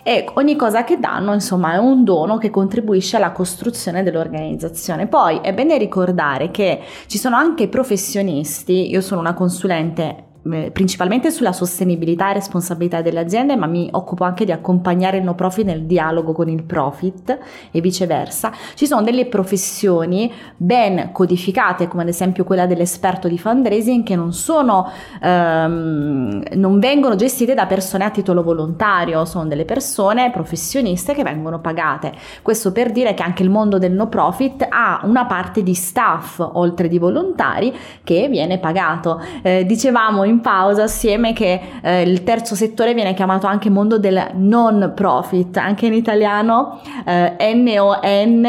e 0.05 0.28
ogni 0.35 0.57
cosa 0.57 0.83
che 0.83 0.98
danno 0.98 1.33
insomma 1.33 1.74
è 1.74 1.76
un 1.76 2.02
dono 2.02 2.37
che 2.37 2.50
contribuisce 2.50 3.16
alla 3.16 3.31
costruzione 3.31 4.02
dell'organizzazione. 4.02 5.07
Poi 5.07 5.38
è 5.42 5.55
bene 5.55 5.78
ricordare 5.78 6.50
che 6.50 6.81
ci 7.07 7.18
sono 7.18 7.37
anche 7.37 7.68
professionisti, 7.68 8.90
io 8.90 9.00
sono 9.00 9.20
una 9.20 9.35
consulente 9.35 10.31
principalmente 10.42 11.31
sulla 11.31 11.52
sostenibilità 11.52 12.31
e 12.31 12.35
responsabilità 12.35 13.00
delle 13.00 13.20
aziende, 13.20 13.55
ma 13.55 13.66
mi 13.66 13.88
occupo 13.92 14.24
anche 14.24 14.44
di 14.44 14.50
accompagnare 14.50 15.18
il 15.18 15.24
no 15.24 15.35
profit 15.35 15.64
nel 15.64 15.85
dialogo 15.85 16.33
con 16.33 16.48
il 16.48 16.64
profit 16.64 17.38
e 17.70 17.81
viceversa. 17.81 18.50
Ci 18.74 18.87
sono 18.87 19.02
delle 19.02 19.26
professioni 19.26 20.33
ben 20.57 21.11
codificate, 21.12 21.87
come 21.87 22.02
ad 22.02 22.09
esempio 22.09 22.42
quella 22.42 22.66
dell'esperto 22.66 23.28
di 23.28 23.38
fundraising, 23.38 24.02
che 24.02 24.16
non 24.16 24.33
sono, 24.33 24.90
ehm, 25.22 26.42
non 26.55 26.78
vengono 26.81 27.14
gestite 27.14 27.55
da 27.55 27.66
persone 27.66 28.05
a 28.05 28.11
titolo 28.11 28.42
volontario, 28.42 29.24
sono 29.24 29.46
delle 29.46 29.64
persone 29.64 30.31
professioniste 30.33 31.14
che 31.14 31.22
vengono 31.22 31.61
pagate. 31.61 32.12
Questo 32.42 32.72
per 32.72 32.90
dire 32.90 33.14
che 33.14 33.22
anche 33.22 33.44
il 33.44 33.50
mondo 33.50 33.78
del 33.78 33.92
no 33.92 34.09
profit 34.09 34.66
ha 34.68 35.00
una 35.05 35.26
parte 35.26 35.62
di 35.62 35.74
staff, 35.74 36.40
oltre 36.40 36.88
di 36.88 36.98
volontari, 36.98 37.72
che 38.02 38.28
viene 38.28 38.59
pagato. 38.59 39.20
Eh, 39.42 39.64
dicevamo 39.64 40.24
in 40.24 40.31
pausa 40.40 40.84
assieme 40.84 41.32
che 41.32 41.60
eh, 41.82 42.02
il 42.02 42.22
terzo 42.24 42.54
settore 42.54 42.94
viene 42.94 43.14
chiamato 43.14 43.46
anche 43.46 43.70
mondo 43.70 43.98
del 43.98 44.30
non 44.34 44.92
profit, 44.94 45.56
anche 45.56 45.86
in 45.86 45.94
italiano 45.94 46.80
eh, 47.04 47.54
N-O-N 47.54 48.44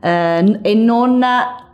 eh, 0.00 0.58
e 0.62 0.74
non 0.74 1.24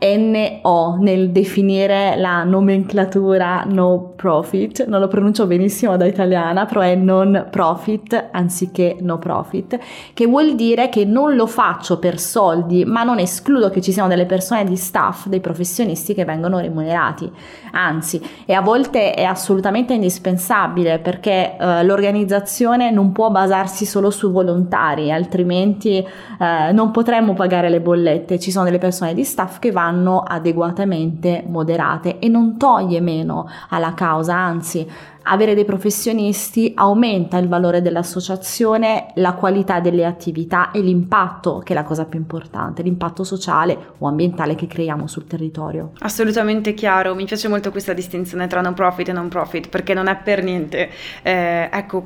NO 0.00 0.96
nel 1.00 1.30
definire 1.30 2.16
la 2.16 2.42
nomenclatura 2.44 3.64
no 3.68 4.12
profit, 4.16 4.86
non 4.86 4.98
lo 4.98 5.08
pronuncio 5.08 5.46
benissimo 5.46 5.96
da 5.98 6.06
italiana, 6.06 6.64
però 6.64 6.80
è 6.80 6.94
non 6.94 7.48
profit 7.50 8.28
anziché 8.30 8.96
no 9.00 9.18
profit, 9.18 9.78
che 10.14 10.26
vuol 10.26 10.54
dire 10.54 10.88
che 10.88 11.04
non 11.04 11.34
lo 11.34 11.46
faccio 11.46 11.98
per 11.98 12.18
soldi, 12.18 12.84
ma 12.86 13.02
non 13.02 13.18
escludo 13.18 13.68
che 13.68 13.82
ci 13.82 13.92
siano 13.92 14.08
delle 14.08 14.24
persone 14.24 14.64
di 14.64 14.76
staff, 14.76 15.26
dei 15.26 15.40
professionisti 15.40 16.14
che 16.14 16.24
vengono 16.24 16.58
remunerati, 16.58 17.30
anzi, 17.72 18.20
e 18.46 18.54
a 18.54 18.62
volte 18.62 19.12
è 19.12 19.24
assolutamente 19.24 19.92
indispensabile 19.92 20.98
perché 20.98 21.56
eh, 21.58 21.84
l'organizzazione 21.84 22.90
non 22.90 23.12
può 23.12 23.30
basarsi 23.30 23.84
solo 23.84 24.10
su 24.10 24.32
volontari, 24.32 25.12
altrimenti 25.12 25.98
eh, 25.98 26.72
non 26.72 26.90
potremmo 26.90 27.34
pagare 27.34 27.68
le 27.68 27.80
bollette, 27.80 28.38
ci 28.38 28.50
sono 28.50 28.64
delle 28.64 28.78
persone 28.78 29.12
di 29.12 29.24
staff 29.24 29.58
che 29.58 29.70
vanno 29.70 29.89
vanno 29.90 30.20
adeguatamente 30.20 31.44
moderate 31.46 32.18
e 32.20 32.28
non 32.28 32.56
toglie 32.56 33.00
meno 33.00 33.48
alla 33.70 33.92
causa, 33.94 34.36
anzi 34.36 34.88
avere 35.30 35.54
dei 35.54 35.64
professionisti 35.64 36.72
aumenta 36.74 37.38
il 37.38 37.48
valore 37.48 37.80
dell'associazione, 37.82 39.06
la 39.14 39.34
qualità 39.34 39.78
delle 39.78 40.04
attività 40.04 40.72
e 40.72 40.80
l'impatto, 40.80 41.60
che 41.64 41.72
è 41.72 41.76
la 41.76 41.84
cosa 41.84 42.04
più 42.04 42.18
importante, 42.18 42.82
l'impatto 42.82 43.22
sociale 43.22 43.94
o 43.98 44.08
ambientale 44.08 44.56
che 44.56 44.66
creiamo 44.66 45.06
sul 45.06 45.26
territorio. 45.26 45.92
Assolutamente 46.00 46.74
chiaro, 46.74 47.14
mi 47.14 47.24
piace 47.24 47.46
molto 47.46 47.70
questa 47.70 47.92
distinzione 47.92 48.48
tra 48.48 48.60
non 48.60 48.74
profit 48.74 49.08
e 49.08 49.12
non 49.12 49.28
profit 49.28 49.68
perché 49.68 49.94
non 49.94 50.08
è 50.08 50.16
per 50.16 50.42
niente 50.42 50.90
eh, 51.22 51.68
ecco, 51.72 52.04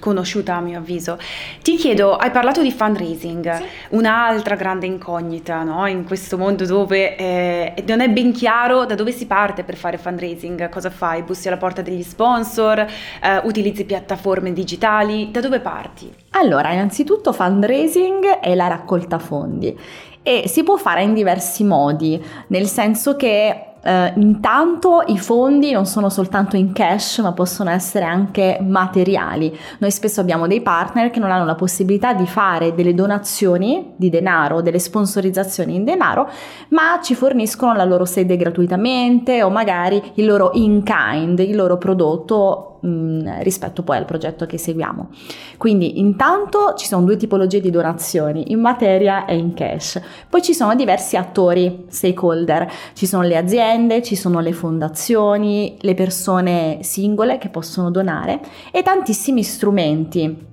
conosciuta 0.00 0.56
a 0.56 0.60
mio 0.60 0.78
avviso. 0.78 1.18
Ti 1.62 1.76
chiedo, 1.76 2.16
hai 2.16 2.30
parlato 2.30 2.62
di 2.62 2.72
fundraising, 2.72 3.54
sì. 3.54 3.64
un'altra 3.90 4.54
grande 4.54 4.86
incognita 4.86 5.62
no? 5.62 5.86
in 5.86 6.04
questo 6.04 6.38
mondo 6.38 6.64
dove 6.64 7.16
eh, 7.16 7.84
non 7.86 8.00
è 8.00 8.08
ben 8.08 8.32
chiaro 8.32 8.86
da 8.86 8.94
dove 8.94 9.12
si 9.12 9.26
parte 9.26 9.62
per 9.62 9.76
fare 9.76 9.98
fundraising, 9.98 10.70
cosa 10.70 10.88
fai? 10.88 11.22
Bussi 11.22 11.48
alla 11.48 11.58
porta 11.58 11.82
degli 11.82 12.02
sponsor? 12.02 12.60
Sponsor, 12.62 12.78
eh, 12.78 13.40
utilizzi 13.44 13.84
piattaforme 13.84 14.52
digitali, 14.52 15.30
da 15.30 15.40
dove 15.40 15.60
parti? 15.60 16.12
Allora, 16.30 16.72
innanzitutto 16.72 17.32
fundraising 17.32 18.38
è 18.40 18.54
la 18.54 18.68
raccolta 18.68 19.18
fondi 19.18 19.76
e 20.22 20.44
si 20.46 20.62
può 20.62 20.76
fare 20.76 21.02
in 21.02 21.14
diversi 21.14 21.64
modi, 21.64 22.22
nel 22.48 22.66
senso 22.66 23.16
che 23.16 23.71
Uh, 23.84 24.12
intanto 24.20 25.02
i 25.06 25.18
fondi 25.18 25.72
non 25.72 25.86
sono 25.86 26.08
soltanto 26.08 26.56
in 26.56 26.72
cash, 26.72 27.18
ma 27.18 27.32
possono 27.32 27.70
essere 27.70 28.04
anche 28.04 28.58
materiali. 28.60 29.56
Noi 29.78 29.90
spesso 29.90 30.20
abbiamo 30.20 30.46
dei 30.46 30.60
partner 30.60 31.10
che 31.10 31.18
non 31.18 31.32
hanno 31.32 31.44
la 31.44 31.56
possibilità 31.56 32.12
di 32.14 32.26
fare 32.26 32.74
delle 32.74 32.94
donazioni 32.94 33.92
di 33.96 34.08
denaro, 34.08 34.62
delle 34.62 34.78
sponsorizzazioni 34.78 35.74
in 35.74 35.84
denaro, 35.84 36.28
ma 36.68 37.00
ci 37.02 37.16
forniscono 37.16 37.74
la 37.74 37.84
loro 37.84 38.04
sede 38.04 38.36
gratuitamente 38.36 39.42
o 39.42 39.50
magari 39.50 40.00
il 40.14 40.26
loro 40.26 40.50
in 40.54 40.84
kind, 40.84 41.40
il 41.40 41.56
loro 41.56 41.76
prodotto 41.76 42.71
mh, 42.82 43.42
rispetto 43.42 43.82
poi 43.82 43.96
al 43.96 44.04
progetto 44.04 44.46
che 44.46 44.58
seguiamo. 44.58 45.10
Quindi 45.56 45.98
intanto 46.00 46.74
ci 46.76 46.86
sono 46.86 47.04
due 47.04 47.16
tipologie 47.16 47.60
di 47.60 47.70
donazioni, 47.70 48.52
in 48.52 48.60
materia 48.60 49.24
e 49.24 49.36
in 49.36 49.54
cash. 49.54 50.00
Poi 50.28 50.42
ci 50.42 50.54
sono 50.54 50.74
diversi 50.74 51.16
attori, 51.16 51.86
stakeholder, 51.88 52.70
ci 52.94 53.06
sono 53.06 53.22
le 53.22 53.36
aziende, 53.36 54.02
ci 54.02 54.16
sono 54.16 54.40
le 54.40 54.52
fondazioni, 54.52 55.76
le 55.80 55.94
persone 55.94 56.78
singole 56.82 57.38
che 57.38 57.48
possono 57.48 57.90
donare 57.90 58.40
e 58.70 58.82
tantissimi 58.82 59.42
strumenti 59.42 60.50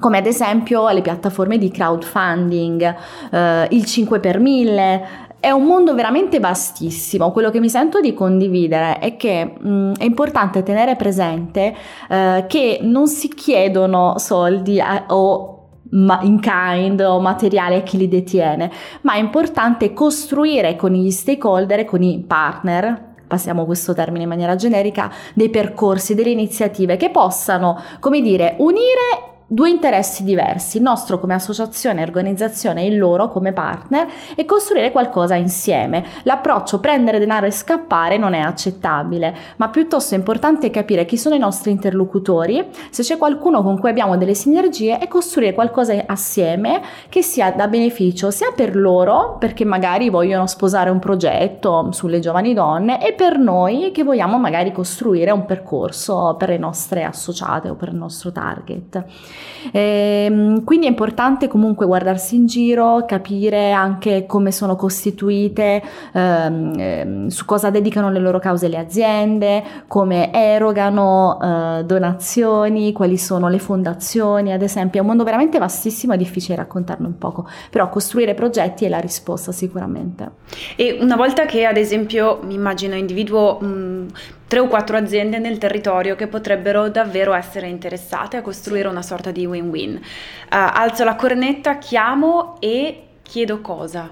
come 0.00 0.16
ad 0.16 0.24
esempio 0.24 0.88
le 0.88 1.02
piattaforme 1.02 1.58
di 1.58 1.70
crowdfunding, 1.70 2.94
eh, 3.30 3.68
il 3.70 3.84
5 3.84 4.18
per 4.18 4.40
1000, 4.40 5.28
è 5.40 5.50
un 5.50 5.64
mondo 5.64 5.94
veramente 5.94 6.38
vastissimo. 6.38 7.32
Quello 7.32 7.50
che 7.50 7.60
mi 7.60 7.70
sento 7.70 8.00
di 8.00 8.14
condividere 8.14 8.98
è 8.98 9.16
che 9.16 9.44
mh, 9.44 9.94
è 9.98 10.04
importante 10.04 10.62
tenere 10.62 10.96
presente 10.96 11.74
eh, 12.08 12.44
che 12.46 12.78
non 12.82 13.08
si 13.08 13.28
chiedono 13.28 14.18
soldi 14.18 14.80
a, 14.80 15.06
o 15.08 15.56
in 15.92 16.38
kind 16.40 17.00
o 17.00 17.18
materiale 17.18 17.76
a 17.76 17.82
chi 17.82 17.96
li 17.96 18.06
detiene, 18.06 18.70
ma 19.00 19.14
è 19.14 19.18
importante 19.18 19.92
costruire 19.92 20.76
con 20.76 20.92
gli 20.92 21.10
stakeholder 21.10 21.84
con 21.84 22.02
i 22.02 22.22
partner 22.24 23.08
passiamo 23.30 23.64
questo 23.64 23.94
termine 23.94 24.24
in 24.24 24.28
maniera 24.28 24.56
generica, 24.56 25.08
dei 25.34 25.50
percorsi, 25.50 26.16
delle 26.16 26.30
iniziative 26.30 26.96
che 26.96 27.10
possano, 27.10 27.80
come 28.00 28.20
dire, 28.20 28.56
unire 28.58 29.29
due 29.52 29.68
interessi 29.68 30.22
diversi, 30.22 30.76
il 30.76 30.84
nostro 30.84 31.18
come 31.18 31.34
associazione, 31.34 32.04
organizzazione 32.04 32.84
e 32.84 32.86
il 32.86 32.96
loro 32.96 33.28
come 33.28 33.52
partner 33.52 34.06
e 34.36 34.44
costruire 34.44 34.92
qualcosa 34.92 35.34
insieme. 35.34 36.04
L'approccio 36.22 36.78
prendere 36.78 37.18
denaro 37.18 37.46
e 37.46 37.50
scappare 37.50 38.16
non 38.16 38.32
è 38.32 38.38
accettabile, 38.38 39.34
ma 39.56 39.68
piuttosto 39.68 40.14
è 40.14 40.18
importante 40.18 40.70
capire 40.70 41.04
chi 41.04 41.16
sono 41.16 41.34
i 41.34 41.40
nostri 41.40 41.72
interlocutori, 41.72 42.64
se 42.90 43.02
c'è 43.02 43.16
qualcuno 43.16 43.64
con 43.64 43.76
cui 43.76 43.88
abbiamo 43.88 44.16
delle 44.16 44.34
sinergie 44.34 45.00
e 45.00 45.08
costruire 45.08 45.52
qualcosa 45.52 46.00
assieme 46.06 46.80
che 47.08 47.22
sia 47.22 47.50
da 47.50 47.66
beneficio 47.66 48.30
sia 48.30 48.52
per 48.54 48.76
loro, 48.76 49.36
perché 49.40 49.64
magari 49.64 50.10
vogliono 50.10 50.46
sposare 50.46 50.90
un 50.90 51.00
progetto 51.00 51.88
sulle 51.90 52.20
giovani 52.20 52.54
donne, 52.54 53.04
e 53.04 53.14
per 53.14 53.36
noi 53.36 53.90
che 53.90 54.04
vogliamo 54.04 54.38
magari 54.38 54.70
costruire 54.70 55.32
un 55.32 55.44
percorso 55.44 56.36
per 56.38 56.50
le 56.50 56.58
nostre 56.58 57.02
associate 57.02 57.68
o 57.68 57.74
per 57.74 57.88
il 57.88 57.96
nostro 57.96 58.30
target. 58.30 59.38
E, 59.72 60.26
ehm, 60.28 60.64
quindi 60.64 60.86
è 60.86 60.88
importante 60.88 61.48
comunque 61.48 61.86
guardarsi 61.86 62.36
in 62.36 62.46
giro, 62.46 63.04
capire 63.06 63.72
anche 63.72 64.26
come 64.26 64.52
sono 64.52 64.76
costituite, 64.76 65.82
ehm, 66.12 66.74
ehm, 66.76 67.26
su 67.28 67.44
cosa 67.44 67.70
dedicano 67.70 68.10
le 68.10 68.18
loro 68.18 68.38
cause 68.38 68.68
le 68.68 68.78
aziende, 68.78 69.62
come 69.86 70.32
erogano 70.32 71.38
eh, 71.40 71.84
donazioni, 71.84 72.92
quali 72.92 73.18
sono 73.18 73.48
le 73.48 73.58
fondazioni, 73.58 74.52
ad 74.52 74.62
esempio. 74.62 75.00
È 75.00 75.02
un 75.02 75.08
mondo 75.08 75.24
veramente 75.24 75.58
vastissimo 75.58 76.14
e 76.14 76.16
difficile 76.16 76.56
raccontarne 76.56 77.06
un 77.06 77.18
poco, 77.18 77.46
però 77.70 77.88
costruire 77.88 78.34
progetti 78.34 78.84
è 78.84 78.88
la 78.88 78.98
risposta 78.98 79.52
sicuramente. 79.52 80.30
E 80.76 80.98
una 81.00 81.16
volta 81.16 81.46
che 81.46 81.64
ad 81.64 81.76
esempio 81.76 82.40
mi 82.42 82.54
immagino 82.54 82.94
individuo 82.94 83.58
mh, 83.60 84.06
tre 84.50 84.58
o 84.58 84.66
quattro 84.66 84.96
aziende 84.96 85.38
nel 85.38 85.58
territorio 85.58 86.16
che 86.16 86.26
potrebbero 86.26 86.88
davvero 86.88 87.34
essere 87.34 87.68
interessate 87.68 88.36
a 88.36 88.42
costruire 88.42 88.88
una 88.88 89.00
sorta 89.00 89.30
di 89.30 89.46
win-win. 89.46 89.94
Uh, 89.94 90.00
alzo 90.48 91.04
la 91.04 91.14
cornetta, 91.14 91.78
chiamo 91.78 92.56
e 92.58 93.10
chiedo 93.22 93.60
cosa. 93.60 94.10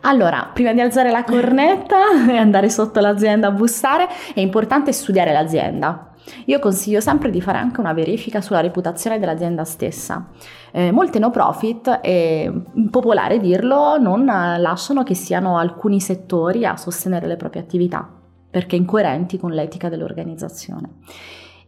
Allora, 0.00 0.48
prima 0.54 0.72
di 0.72 0.80
alzare 0.80 1.10
la 1.10 1.22
cornetta 1.22 1.98
e 2.26 2.34
andare 2.34 2.70
sotto 2.70 2.98
l'azienda 3.00 3.48
a 3.48 3.50
bussare, 3.50 4.08
è 4.32 4.40
importante 4.40 4.90
studiare 4.90 5.34
l'azienda. 5.34 6.14
Io 6.46 6.58
consiglio 6.60 7.00
sempre 7.02 7.28
di 7.28 7.42
fare 7.42 7.58
anche 7.58 7.80
una 7.80 7.92
verifica 7.92 8.40
sulla 8.40 8.60
reputazione 8.60 9.18
dell'azienda 9.18 9.64
stessa. 9.64 10.28
Eh, 10.72 10.92
molte 10.92 11.18
no 11.18 11.28
profit, 11.28 11.90
è 12.00 12.50
popolare 12.90 13.38
dirlo, 13.38 13.98
non 13.98 14.24
lasciano 14.24 15.02
che 15.02 15.14
siano 15.14 15.58
alcuni 15.58 16.00
settori 16.00 16.64
a 16.64 16.74
sostenere 16.78 17.26
le 17.26 17.36
proprie 17.36 17.60
attività 17.60 18.22
perché 18.54 18.76
incoerenti 18.76 19.36
con 19.36 19.50
l'etica 19.50 19.88
dell'organizzazione. 19.88 20.90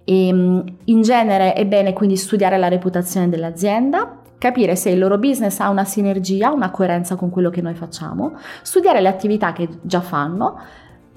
E, 0.04 0.28
ehm, 0.28 0.64
in 0.84 1.02
genere 1.02 1.52
è 1.52 1.66
bene 1.66 1.92
quindi 1.92 2.14
studiare 2.16 2.58
la 2.58 2.68
reputazione 2.68 3.28
dell'azienda, 3.28 4.20
capire 4.38 4.76
se 4.76 4.90
il 4.90 5.00
loro 5.00 5.18
business 5.18 5.58
ha 5.58 5.68
una 5.68 5.84
sinergia, 5.84 6.52
una 6.52 6.70
coerenza 6.70 7.16
con 7.16 7.30
quello 7.30 7.50
che 7.50 7.60
noi 7.60 7.74
facciamo, 7.74 8.36
studiare 8.62 9.00
le 9.00 9.08
attività 9.08 9.52
che 9.52 9.68
già 9.82 10.00
fanno, 10.00 10.60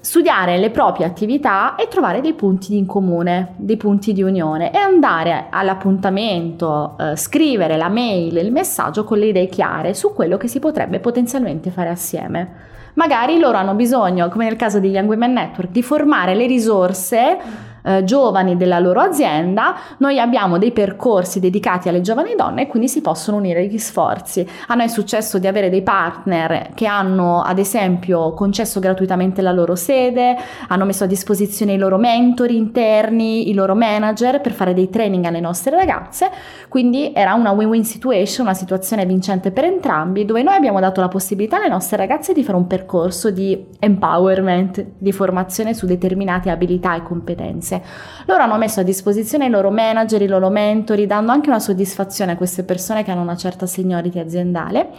studiare 0.00 0.58
le 0.58 0.70
proprie 0.70 1.06
attività 1.06 1.76
e 1.76 1.86
trovare 1.86 2.20
dei 2.20 2.34
punti 2.34 2.76
in 2.76 2.86
comune, 2.86 3.54
dei 3.58 3.76
punti 3.76 4.12
di 4.12 4.24
unione 4.24 4.72
e 4.72 4.78
andare 4.78 5.46
all'appuntamento, 5.50 6.96
eh, 6.98 7.14
scrivere 7.14 7.76
la 7.76 7.88
mail, 7.88 8.38
il 8.38 8.50
messaggio 8.50 9.04
con 9.04 9.18
le 9.18 9.26
idee 9.26 9.46
chiare 9.46 9.94
su 9.94 10.12
quello 10.14 10.36
che 10.36 10.48
si 10.48 10.58
potrebbe 10.58 10.98
potenzialmente 10.98 11.70
fare 11.70 11.90
assieme. 11.90 12.69
Magari 12.94 13.38
loro 13.38 13.56
hanno 13.56 13.74
bisogno, 13.74 14.28
come 14.28 14.44
nel 14.44 14.56
caso 14.56 14.78
di 14.78 14.88
Young 14.88 15.08
Women 15.08 15.32
Network, 15.32 15.70
di 15.70 15.82
formare 15.82 16.34
le 16.34 16.46
risorse 16.46 17.38
eh, 17.82 18.04
giovani 18.04 18.56
della 18.56 18.78
loro 18.78 19.00
azienda, 19.00 19.74
noi 19.98 20.18
abbiamo 20.18 20.58
dei 20.58 20.72
percorsi 20.72 21.40
dedicati 21.40 21.88
alle 21.88 22.00
giovani 22.00 22.34
donne 22.36 22.62
e 22.62 22.66
quindi 22.66 22.88
si 22.88 23.00
possono 23.00 23.36
unire 23.36 23.66
gli 23.66 23.78
sforzi. 23.78 24.46
A 24.68 24.74
noi 24.74 24.86
è 24.86 24.88
successo 24.88 25.38
di 25.38 25.46
avere 25.46 25.70
dei 25.70 25.82
partner 25.82 26.70
che 26.74 26.86
hanno 26.86 27.42
ad 27.42 27.58
esempio 27.58 28.32
concesso 28.34 28.80
gratuitamente 28.80 29.42
la 29.42 29.52
loro 29.52 29.74
sede, 29.74 30.36
hanno 30.68 30.84
messo 30.84 31.04
a 31.04 31.06
disposizione 31.06 31.74
i 31.74 31.78
loro 31.78 31.96
mentori 31.96 32.56
interni, 32.56 33.48
i 33.48 33.54
loro 33.54 33.74
manager 33.74 34.40
per 34.40 34.52
fare 34.52 34.74
dei 34.74 34.90
training 34.90 35.24
alle 35.24 35.40
nostre 35.40 35.74
ragazze, 35.74 36.30
quindi 36.68 37.12
era 37.14 37.34
una 37.34 37.52
win-win 37.52 37.84
situation, 37.84 38.46
una 38.46 38.54
situazione 38.54 39.06
vincente 39.06 39.50
per 39.50 39.64
entrambi, 39.64 40.24
dove 40.24 40.42
noi 40.42 40.54
abbiamo 40.54 40.80
dato 40.80 41.00
la 41.00 41.08
possibilità 41.08 41.56
alle 41.56 41.68
nostre 41.68 41.96
ragazze 41.96 42.32
di 42.32 42.42
fare 42.42 42.56
un 42.56 42.66
percorso 42.66 43.30
di 43.30 43.66
empowerment, 43.78 44.84
di 44.98 45.12
formazione 45.12 45.74
su 45.74 45.86
determinate 45.86 46.50
abilità 46.50 46.96
e 46.96 47.02
competenze 47.02 47.69
esperienze. 47.70 47.82
Loro 48.26 48.42
hanno 48.42 48.56
messo 48.58 48.80
a 48.80 48.82
disposizione 48.82 49.46
i 49.46 49.50
loro 49.50 49.70
manager, 49.70 50.20
i 50.22 50.26
loro 50.26 50.50
mentori, 50.50 51.06
dando 51.06 51.32
anche 51.32 51.48
una 51.48 51.58
soddisfazione 51.58 52.32
a 52.32 52.36
queste 52.36 52.64
persone 52.64 53.04
che 53.04 53.10
hanno 53.10 53.22
una 53.22 53.36
certa 53.36 53.66
seniority 53.66 54.18
aziendale 54.18 54.90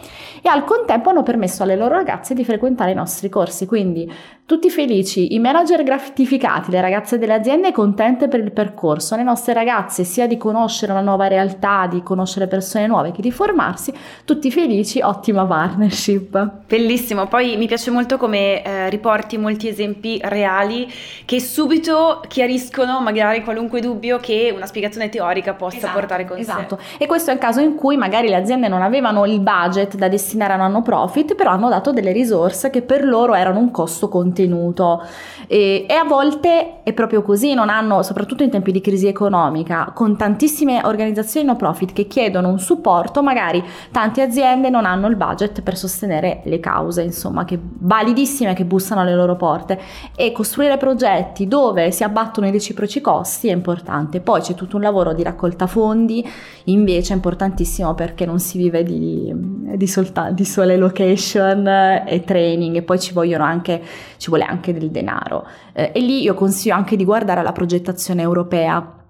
e 0.42 0.48
al 0.48 0.64
contempo 0.64 1.10
hanno 1.10 1.22
permesso 1.22 1.62
alle 1.62 1.76
loro 1.76 1.94
ragazze 1.94 2.34
di 2.34 2.44
frequentare 2.44 2.90
i 2.90 2.94
nostri 2.94 3.28
corsi. 3.28 3.66
Quindi 3.66 4.10
tutti 4.44 4.68
felici, 4.68 5.34
i 5.34 5.38
manager 5.38 5.82
gratificati, 5.82 6.70
le 6.70 6.80
ragazze 6.80 7.16
delle 7.16 7.32
aziende 7.32 7.72
contente 7.72 8.28
per 8.28 8.40
il 8.40 8.52
percorso, 8.52 9.16
le 9.16 9.22
nostre 9.22 9.54
ragazze 9.54 10.04
sia 10.04 10.26
di 10.26 10.36
conoscere 10.36 10.92
una 10.92 11.00
nuova 11.00 11.26
realtà, 11.26 11.86
di 11.86 12.02
conoscere 12.02 12.48
persone 12.48 12.86
nuove 12.86 13.12
che 13.12 13.22
di 13.22 13.30
formarsi, 13.30 13.94
tutti 14.24 14.50
felici, 14.50 15.00
ottima 15.00 15.46
partnership. 15.46 16.64
Bellissimo, 16.66 17.28
poi 17.28 17.56
mi 17.56 17.66
piace 17.66 17.90
molto 17.90 18.18
come 18.18 18.62
eh, 18.62 18.90
riporti 18.90 19.38
molti 19.38 19.68
esempi 19.68 20.20
reali 20.22 20.86
che 21.24 21.40
subito 21.40 22.22
chiariscono 22.28 22.61
magari 23.00 23.42
qualunque 23.42 23.80
dubbio 23.80 24.18
che 24.18 24.52
una 24.54 24.66
spiegazione 24.66 25.08
teorica 25.08 25.54
possa 25.54 25.76
esatto, 25.76 25.98
portare 25.98 26.24
con 26.24 26.38
esatto. 26.38 26.76
sé. 26.76 26.82
Esatto, 26.82 27.02
e 27.02 27.06
questo 27.06 27.30
è 27.30 27.34
il 27.34 27.40
caso 27.40 27.60
in 27.60 27.74
cui 27.74 27.96
magari 27.96 28.28
le 28.28 28.36
aziende 28.36 28.68
non 28.68 28.82
avevano 28.82 29.26
il 29.26 29.40
budget 29.40 29.96
da 29.96 30.08
destinare 30.08 30.52
a 30.52 30.56
un 30.56 30.62
anno 30.62 30.82
profit, 30.82 31.34
però 31.34 31.50
hanno 31.50 31.68
dato 31.68 31.92
delle 31.92 32.12
risorse 32.12 32.70
che 32.70 32.82
per 32.82 33.04
loro 33.04 33.34
erano 33.34 33.58
un 33.58 33.70
costo 33.70 34.08
contenuto 34.08 34.30
contenuto 34.32 35.04
e, 35.46 35.84
e, 35.88 35.94
a 35.94 36.04
volte 36.04 36.82
è 36.82 36.92
proprio 36.92 37.22
così, 37.22 37.52
non 37.54 37.68
hanno, 37.68 38.02
soprattutto 38.02 38.42
in 38.42 38.50
tempi 38.50 38.72
di 38.72 38.80
crisi 38.80 39.06
economica, 39.06 39.92
con 39.94 40.16
tantissime 40.16 40.80
organizzazioni 40.84 41.46
no 41.46 41.56
profit 41.56 41.92
che 41.92 42.06
chiedono 42.06 42.48
un 42.48 42.58
supporto, 42.58 43.22
magari 43.22 43.62
tante 43.90 44.22
aziende 44.22 44.70
non 44.70 44.86
hanno 44.86 45.08
il 45.08 45.16
budget 45.16 45.60
per 45.62 45.76
sostenere 45.76 46.40
le 46.44 46.60
cause, 46.60 47.02
insomma, 47.02 47.44
che 47.44 47.58
validissime 47.60 48.54
che 48.54 48.64
bussano 48.64 49.02
alle 49.02 49.14
loro 49.14 49.36
porte 49.36 49.78
e 50.16 50.32
costruire 50.32 50.76
progetti 50.78 51.46
dove 51.46 51.90
si 51.90 52.04
abbattono 52.04 52.46
i 52.46 52.50
reciproci 52.52 53.00
costi 53.00 53.48
è 53.48 53.52
importante. 53.52 54.20
Poi 54.20 54.40
c'è 54.40 54.54
tutto 54.54 54.76
un 54.76 54.82
lavoro 54.82 55.12
di 55.12 55.22
raccolta 55.22 55.66
fondi, 55.66 56.24
invece 56.64 57.12
è 57.12 57.16
importantissimo 57.16 57.94
perché 57.94 58.24
non 58.24 58.38
si 58.38 58.58
vive 58.58 58.84
di, 58.84 59.32
di, 59.76 59.86
solta, 59.88 60.30
di 60.30 60.44
sole 60.44 60.76
location 60.76 61.66
e 62.06 62.22
training 62.24 62.76
e 62.76 62.82
poi 62.82 63.00
ci 63.00 63.12
anche, 63.16 63.82
ci 64.18 64.28
vuole 64.28 64.44
anche 64.44 64.72
del 64.72 64.90
denaro. 64.90 65.46
Eh, 65.72 65.90
e 65.94 66.00
lì 66.00 66.22
io 66.22 66.34
consiglio 66.34 66.74
anche 66.74 66.94
di 66.94 67.04
guardare 67.04 67.42
la 67.42 67.52
progettazione 67.52 68.22
europea 68.22 69.00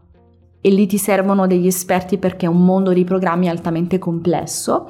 e 0.65 0.71
lì 0.71 0.87
ti 0.87 0.97
servono 0.97 1.47
degli 1.47 1.67
esperti 1.67 2.19
perché 2.19 2.47
è 2.47 2.49
un 2.49 2.65
mondo 2.65 2.93
di 2.93 3.05
programmi 3.05 3.49
altamente 3.49 3.99
complesso. 3.99 4.89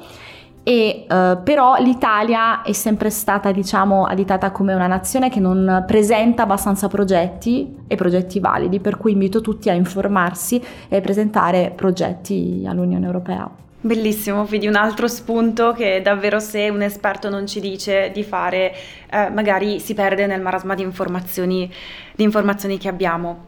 E 0.63 1.05
uh, 1.09 1.43
però 1.43 1.75
l'Italia 1.79 2.61
è 2.61 2.71
sempre 2.71 3.09
stata, 3.09 3.51
diciamo, 3.51 4.05
additata 4.05 4.51
come 4.51 4.73
una 4.73 4.87
nazione 4.87 5.29
che 5.29 5.41
non 5.41 5.83
presenta 5.85 6.43
abbastanza 6.43 6.87
progetti 6.87 7.75
e 7.85 7.95
progetti 7.95 8.39
validi, 8.39 8.79
per 8.79 8.97
cui 8.97 9.11
invito 9.11 9.41
tutti 9.41 9.69
a 9.69 9.73
informarsi 9.73 10.61
e 10.87 11.01
presentare 11.01 11.73
progetti 11.75 12.63
all'Unione 12.65 13.05
Europea. 13.05 13.49
Bellissimo, 13.85 14.45
quindi 14.45 14.67
un 14.67 14.75
altro 14.75 15.09
spunto 15.09 15.73
che 15.73 15.99
davvero 16.01 16.39
se 16.39 16.69
un 16.69 16.81
esperto 16.81 17.29
non 17.29 17.45
ci 17.45 17.59
dice 17.59 18.11
di 18.13 18.23
fare, 18.23 18.73
eh, 19.11 19.29
magari 19.29 19.81
si 19.81 19.93
perde 19.93 20.25
nel 20.25 20.39
marasma 20.39 20.73
di 20.73 20.83
informazioni, 20.83 21.69
di 22.15 22.23
informazioni 22.23 22.77
che 22.77 22.87
abbiamo. 22.87 23.43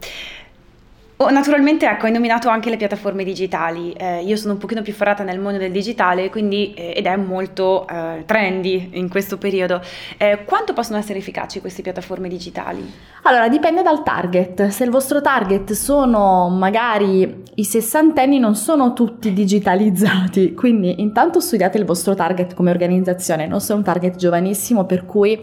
Oh, 1.18 1.30
naturalmente, 1.30 1.88
ecco, 1.88 2.04
hai 2.04 2.12
nominato 2.12 2.50
anche 2.50 2.68
le 2.68 2.76
piattaforme 2.76 3.24
digitali. 3.24 3.92
Eh, 3.92 4.22
io 4.22 4.36
sono 4.36 4.52
un 4.52 4.58
pochino 4.58 4.82
più 4.82 4.92
ferrata 4.92 5.22
nel 5.22 5.38
mondo 5.38 5.56
del 5.56 5.72
digitale, 5.72 6.28
quindi, 6.28 6.74
eh, 6.74 6.92
ed 6.94 7.06
è 7.06 7.16
molto 7.16 7.86
eh, 7.88 8.24
trendy 8.26 8.90
in 8.92 9.08
questo 9.08 9.38
periodo. 9.38 9.80
Eh, 10.18 10.44
quanto 10.44 10.74
possono 10.74 10.98
essere 10.98 11.20
efficaci 11.20 11.60
queste 11.60 11.80
piattaforme 11.80 12.28
digitali? 12.28 12.92
Allora, 13.22 13.48
dipende 13.48 13.80
dal 13.80 14.02
target. 14.02 14.66
Se 14.68 14.84
il 14.84 14.90
vostro 14.90 15.22
target 15.22 15.72
sono 15.72 16.50
magari 16.50 17.44
i 17.54 17.64
sessantenni, 17.64 18.38
non 18.38 18.54
sono 18.54 18.92
tutti 18.92 19.32
digitalizzati. 19.32 20.52
Quindi, 20.54 21.00
intanto 21.00 21.40
studiate 21.40 21.78
il 21.78 21.86
vostro 21.86 22.14
target 22.14 22.52
come 22.52 22.70
organizzazione. 22.70 23.46
Non 23.46 23.62
sei 23.62 23.74
un 23.74 23.82
target 23.82 24.16
giovanissimo, 24.16 24.84
per 24.84 25.06
cui 25.06 25.40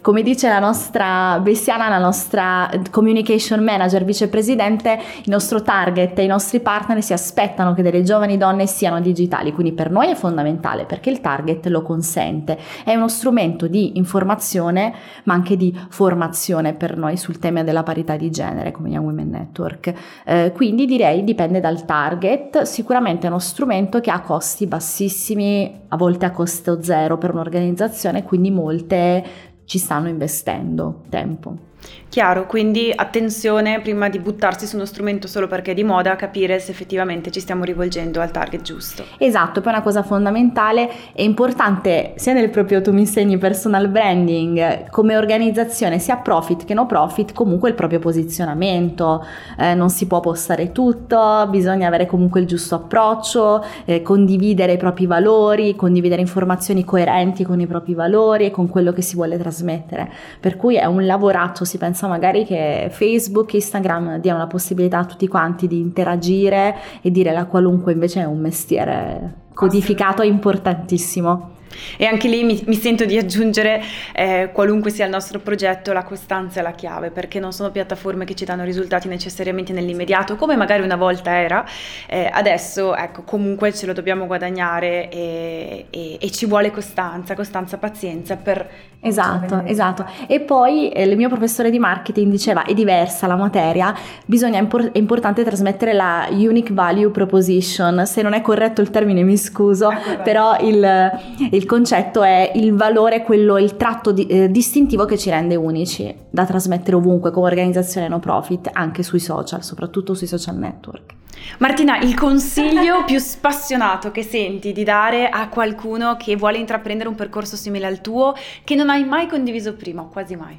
come 0.00 0.22
dice 0.22 0.48
la 0.48 0.58
nostra 0.58 1.38
Bessiana, 1.40 1.88
la 1.88 1.98
nostra 1.98 2.70
communication 2.90 3.62
manager, 3.62 4.04
vicepresidente, 4.04 4.98
il 5.24 5.30
nostro 5.30 5.62
target 5.62 6.18
e 6.18 6.24
i 6.24 6.26
nostri 6.26 6.60
partner 6.60 7.02
si 7.02 7.12
aspettano 7.12 7.74
che 7.74 7.82
delle 7.82 8.02
giovani 8.02 8.36
donne 8.36 8.66
siano 8.66 9.00
digitali, 9.00 9.52
quindi 9.52 9.72
per 9.72 9.90
noi 9.90 10.08
è 10.08 10.14
fondamentale 10.14 10.84
perché 10.84 11.10
il 11.10 11.20
target 11.20 11.66
lo 11.66 11.82
consente. 11.82 12.58
È 12.84 12.94
uno 12.94 13.08
strumento 13.08 13.66
di 13.66 13.98
informazione 13.98 14.92
ma 15.24 15.34
anche 15.34 15.56
di 15.56 15.78
formazione 15.90 16.72
per 16.74 16.96
noi 16.96 17.16
sul 17.16 17.38
tema 17.38 17.62
della 17.62 17.82
parità 17.82 18.16
di 18.16 18.30
genere 18.30 18.70
come 18.70 18.88
Young 18.90 19.06
Women 19.06 19.28
Network. 19.28 19.92
Eh, 20.24 20.52
quindi 20.54 20.86
direi 20.86 21.24
dipende 21.24 21.60
dal 21.60 21.84
target, 21.84 22.62
sicuramente 22.62 23.26
è 23.26 23.30
uno 23.30 23.38
strumento 23.38 24.00
che 24.00 24.10
ha 24.10 24.20
costi 24.20 24.66
bassissimi, 24.66 25.80
a 25.88 25.96
volte 25.96 26.24
a 26.24 26.30
costo 26.30 26.82
zero 26.82 27.18
per 27.18 27.32
un'organizzazione, 27.32 28.22
quindi 28.22 28.50
molte 28.50 29.48
ci 29.70 29.78
stanno 29.78 30.08
investendo 30.08 31.02
tempo. 31.10 31.69
Chiaro, 32.10 32.46
quindi 32.46 32.92
attenzione 32.92 33.80
prima 33.80 34.08
di 34.08 34.18
buttarsi 34.18 34.66
su 34.66 34.74
uno 34.74 34.84
strumento 34.84 35.28
solo 35.28 35.46
perché 35.46 35.70
è 35.70 35.74
di 35.74 35.84
moda, 35.84 36.16
capire 36.16 36.58
se 36.58 36.72
effettivamente 36.72 37.30
ci 37.30 37.38
stiamo 37.38 37.62
rivolgendo 37.62 38.20
al 38.20 38.32
target 38.32 38.62
giusto. 38.62 39.04
Esatto, 39.16 39.60
poi 39.60 39.72
una 39.72 39.82
cosa 39.82 40.02
fondamentale 40.02 40.90
e 41.12 41.22
importante 41.22 42.14
sia 42.16 42.32
nel 42.32 42.50
proprio 42.50 42.80
tu 42.80 42.92
mi 42.92 43.02
insegni 43.02 43.38
personal 43.38 43.86
branding 43.86 44.90
come 44.90 45.16
organizzazione, 45.16 46.00
sia 46.00 46.16
profit 46.16 46.64
che 46.64 46.74
no 46.74 46.84
profit, 46.86 47.32
comunque 47.32 47.68
il 47.68 47.76
proprio 47.76 48.00
posizionamento, 48.00 49.24
eh, 49.56 49.74
non 49.74 49.88
si 49.88 50.08
può 50.08 50.18
postare 50.18 50.72
tutto, 50.72 51.46
bisogna 51.48 51.86
avere 51.86 52.06
comunque 52.06 52.40
il 52.40 52.46
giusto 52.46 52.74
approccio, 52.74 53.64
eh, 53.84 54.02
condividere 54.02 54.72
i 54.72 54.78
propri 54.78 55.06
valori, 55.06 55.76
condividere 55.76 56.20
informazioni 56.20 56.84
coerenti 56.84 57.44
con 57.44 57.60
i 57.60 57.68
propri 57.68 57.94
valori 57.94 58.46
e 58.46 58.50
con 58.50 58.68
quello 58.68 58.92
che 58.92 59.02
si 59.02 59.14
vuole 59.14 59.38
trasmettere. 59.38 60.10
Per 60.40 60.56
cui 60.56 60.74
è 60.74 60.86
un 60.86 61.06
lavoraggio 61.06 61.64
si 61.70 61.78
pensa 61.78 62.08
magari 62.08 62.44
che 62.44 62.88
Facebook, 62.90 63.52
Instagram 63.54 64.18
diano 64.18 64.38
la 64.38 64.48
possibilità 64.48 64.98
a 64.98 65.04
tutti 65.04 65.28
quanti 65.28 65.68
di 65.68 65.78
interagire 65.78 66.74
e 67.00 67.12
dire 67.12 67.32
la 67.32 67.46
qualunque 67.46 67.92
invece 67.92 68.22
è 68.22 68.24
un 68.24 68.40
mestiere 68.40 69.34
codificato 69.54 70.22
importantissimo. 70.22 71.58
E 71.96 72.06
anche 72.06 72.28
lì 72.28 72.44
mi, 72.44 72.62
mi 72.66 72.74
sento 72.74 73.04
di 73.04 73.16
aggiungere, 73.16 73.82
eh, 74.12 74.50
qualunque 74.52 74.90
sia 74.90 75.04
il 75.04 75.10
nostro 75.10 75.38
progetto, 75.38 75.92
la 75.92 76.02
costanza 76.02 76.60
è 76.60 76.62
la 76.62 76.72
chiave, 76.72 77.10
perché 77.10 77.40
non 77.40 77.52
sono 77.52 77.70
piattaforme 77.70 78.24
che 78.24 78.34
ci 78.34 78.44
danno 78.44 78.64
risultati 78.64 79.08
necessariamente 79.08 79.72
nell'immediato, 79.72 80.36
come 80.36 80.56
magari 80.56 80.82
una 80.82 80.96
volta 80.96 81.30
era. 81.32 81.64
Eh, 82.06 82.28
adesso, 82.32 82.94
ecco, 82.94 83.22
comunque 83.22 83.72
ce 83.72 83.86
lo 83.86 83.92
dobbiamo 83.92 84.26
guadagnare 84.26 85.08
e, 85.08 85.86
e, 85.90 86.18
e 86.20 86.30
ci 86.30 86.46
vuole 86.46 86.70
costanza, 86.70 87.34
costanza, 87.34 87.78
pazienza 87.78 88.36
per... 88.36 88.68
Esatto, 89.02 89.62
esatto. 89.64 90.04
E 90.26 90.40
poi 90.40 90.90
eh, 90.90 91.04
il 91.04 91.16
mio 91.16 91.28
professore 91.28 91.70
di 91.70 91.78
marketing 91.78 92.30
diceva, 92.30 92.64
è 92.64 92.74
diversa 92.74 93.26
la 93.26 93.36
materia, 93.36 93.94
bisogna, 94.26 94.58
è 94.58 94.98
importante 94.98 95.42
trasmettere 95.42 95.94
la 95.94 96.28
unique 96.30 96.74
value 96.74 97.10
proposition. 97.10 98.04
Se 98.04 98.20
non 98.20 98.34
è 98.34 98.42
corretto 98.42 98.82
il 98.82 98.90
termine 98.90 99.22
mi 99.22 99.38
scuso, 99.38 99.90
ecco, 99.90 100.22
però 100.22 100.58
il, 100.60 101.18
il 101.50 101.59
concetto 101.66 102.22
è 102.22 102.52
il 102.54 102.74
valore, 102.74 103.22
quello, 103.22 103.58
il 103.58 103.76
tratto 103.76 104.12
di, 104.12 104.26
eh, 104.26 104.50
distintivo 104.50 105.04
che 105.04 105.18
ci 105.18 105.30
rende 105.30 105.56
unici, 105.56 106.14
da 106.30 106.44
trasmettere 106.44 106.96
ovunque 106.96 107.30
come 107.30 107.46
organizzazione 107.46 108.08
no 108.08 108.18
profit, 108.18 108.70
anche 108.72 109.02
sui 109.02 109.20
social, 109.20 109.62
soprattutto 109.64 110.14
sui 110.14 110.26
social 110.26 110.56
network. 110.56 111.14
Martina, 111.58 111.98
il 111.98 112.14
consiglio 112.14 113.04
più 113.04 113.18
spassionato 113.18 114.10
che 114.10 114.22
senti 114.22 114.72
di 114.72 114.84
dare 114.84 115.28
a 115.28 115.48
qualcuno 115.48 116.16
che 116.16 116.36
vuole 116.36 116.58
intraprendere 116.58 117.08
un 117.08 117.14
percorso 117.14 117.56
simile 117.56 117.86
al 117.86 118.00
tuo, 118.00 118.34
che 118.64 118.74
non 118.74 118.90
hai 118.90 119.04
mai 119.04 119.26
condiviso 119.26 119.74
prima 119.74 120.02
quasi 120.02 120.36
mai? 120.36 120.58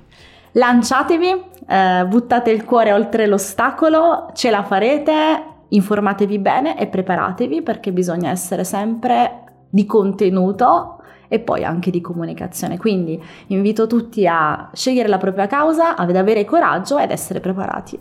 Lanciatevi, 0.53 1.43
eh, 1.67 2.05
buttate 2.07 2.51
il 2.51 2.65
cuore 2.65 2.91
oltre 2.91 3.25
l'ostacolo, 3.25 4.31
ce 4.33 4.49
la 4.49 4.63
farete, 4.63 5.43
informatevi 5.69 6.39
bene 6.39 6.77
e 6.77 6.87
preparatevi 6.87 7.61
perché 7.61 7.91
bisogna 7.91 8.29
essere 8.29 8.63
sempre 8.63 9.43
di 9.71 9.85
contenuto 9.87 10.97
e 11.27 11.39
poi 11.39 11.63
anche 11.63 11.89
di 11.91 12.01
comunicazione. 12.01 12.77
Quindi 12.77 13.19
invito 13.47 13.87
tutti 13.87 14.27
a 14.27 14.69
scegliere 14.73 15.07
la 15.07 15.17
propria 15.17 15.47
causa, 15.47 15.95
ad 15.95 16.15
avere 16.15 16.45
coraggio 16.45 16.99
ed 16.99 17.09
essere 17.09 17.39
preparati. 17.39 17.97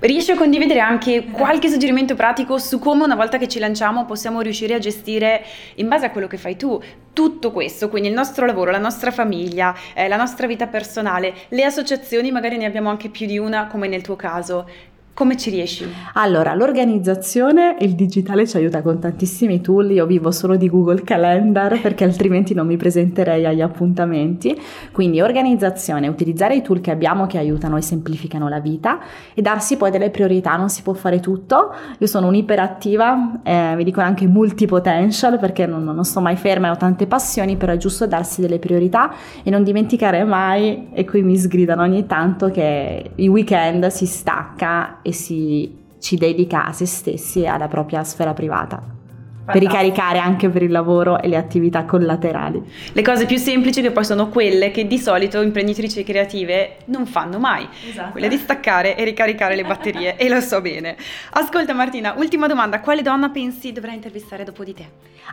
Riesci 0.00 0.32
a 0.32 0.36
condividere 0.36 0.80
anche 0.80 1.26
qualche 1.30 1.68
suggerimento 1.68 2.16
pratico 2.16 2.58
su 2.58 2.80
come 2.80 3.04
una 3.04 3.14
volta 3.14 3.38
che 3.38 3.46
ci 3.46 3.60
lanciamo 3.60 4.04
possiamo 4.04 4.40
riuscire 4.40 4.74
a 4.74 4.80
gestire 4.80 5.44
in 5.76 5.86
base 5.86 6.06
a 6.06 6.10
quello 6.10 6.26
che 6.26 6.38
fai 6.38 6.56
tu 6.56 6.82
tutto 7.12 7.52
questo, 7.52 7.88
quindi 7.88 8.08
il 8.08 8.14
nostro 8.14 8.44
lavoro, 8.44 8.72
la 8.72 8.78
nostra 8.78 9.12
famiglia, 9.12 9.74
eh, 9.94 10.08
la 10.08 10.16
nostra 10.16 10.48
vita 10.48 10.66
personale, 10.66 11.32
le 11.50 11.62
associazioni, 11.64 12.32
magari 12.32 12.56
ne 12.56 12.64
abbiamo 12.64 12.90
anche 12.90 13.10
più 13.10 13.26
di 13.26 13.38
una 13.38 13.68
come 13.68 13.86
nel 13.86 14.02
tuo 14.02 14.16
caso. 14.16 14.66
Come 15.14 15.36
ci 15.36 15.50
riesci? 15.50 15.86
Allora, 16.14 16.54
l'organizzazione, 16.54 17.76
il 17.80 17.94
digitale 17.94 18.46
ci 18.46 18.56
aiuta 18.56 18.80
con 18.80 18.98
tantissimi 18.98 19.60
tool, 19.60 19.90
io 19.90 20.06
vivo 20.06 20.30
solo 20.30 20.56
di 20.56 20.70
Google 20.70 21.02
Calendar 21.02 21.78
perché 21.82 22.04
altrimenti 22.04 22.54
non 22.54 22.66
mi 22.66 22.78
presenterei 22.78 23.44
agli 23.44 23.60
appuntamenti, 23.60 24.58
quindi 24.90 25.20
organizzazione, 25.20 26.08
utilizzare 26.08 26.54
i 26.56 26.62
tool 26.62 26.80
che 26.80 26.90
abbiamo 26.90 27.26
che 27.26 27.36
aiutano 27.36 27.76
e 27.76 27.82
semplificano 27.82 28.48
la 28.48 28.58
vita 28.58 29.00
e 29.34 29.42
darsi 29.42 29.76
poi 29.76 29.90
delle 29.90 30.08
priorità, 30.08 30.56
non 30.56 30.70
si 30.70 30.80
può 30.80 30.94
fare 30.94 31.20
tutto, 31.20 31.74
io 31.98 32.06
sono 32.06 32.28
un'iperattiva, 32.28 33.42
eh, 33.42 33.74
mi 33.76 33.84
dicono 33.84 34.06
anche 34.06 34.26
multipotential 34.26 35.38
perché 35.38 35.66
non, 35.66 35.84
non 35.84 36.04
sto 36.04 36.22
mai 36.22 36.36
ferma 36.36 36.68
e 36.68 36.70
ho 36.70 36.76
tante 36.76 37.06
passioni, 37.06 37.56
però 37.58 37.74
è 37.74 37.76
giusto 37.76 38.06
darsi 38.06 38.40
delle 38.40 38.58
priorità 38.58 39.12
e 39.42 39.50
non 39.50 39.62
dimenticare 39.62 40.24
mai, 40.24 40.88
e 40.90 41.04
qui 41.04 41.20
mi 41.20 41.36
sgridano 41.36 41.82
ogni 41.82 42.06
tanto, 42.06 42.50
che 42.50 43.10
i 43.14 43.28
weekend 43.28 43.88
si 43.88 44.06
stacca 44.06 45.00
e 45.02 45.12
si, 45.12 45.76
ci 45.98 46.16
dedica 46.16 46.64
a 46.64 46.72
se 46.72 46.86
stessi 46.86 47.42
e 47.42 47.46
alla 47.46 47.68
propria 47.68 48.04
sfera 48.04 48.32
privata. 48.32 49.01
Per 49.44 49.60
ricaricare 49.60 50.18
anche 50.18 50.48
per 50.48 50.62
il 50.62 50.70
lavoro 50.70 51.20
e 51.20 51.26
le 51.26 51.36
attività 51.36 51.84
collaterali. 51.84 52.62
Le 52.92 53.02
cose 53.02 53.26
più 53.26 53.38
semplici 53.38 53.82
che 53.82 53.90
poi 53.90 54.04
sono 54.04 54.28
quelle 54.28 54.70
che 54.70 54.86
di 54.86 54.98
solito 54.98 55.40
imprenditrici 55.40 56.04
creative 56.04 56.76
non 56.86 57.06
fanno 57.06 57.38
mai, 57.38 57.66
esatto. 57.88 58.12
quelle 58.12 58.28
di 58.28 58.36
staccare 58.36 58.96
e 58.96 59.04
ricaricare 59.04 59.56
le 59.56 59.64
batterie 59.64 60.16
e 60.16 60.28
lo 60.28 60.40
so 60.40 60.60
bene. 60.60 60.96
Ascolta 61.32 61.74
Martina, 61.74 62.14
ultima 62.16 62.46
domanda, 62.46 62.80
quale 62.80 63.02
donna 63.02 63.30
pensi 63.30 63.72
dovrà 63.72 63.92
intervistare 63.92 64.44
dopo 64.44 64.62
di 64.62 64.74
te? 64.74 64.84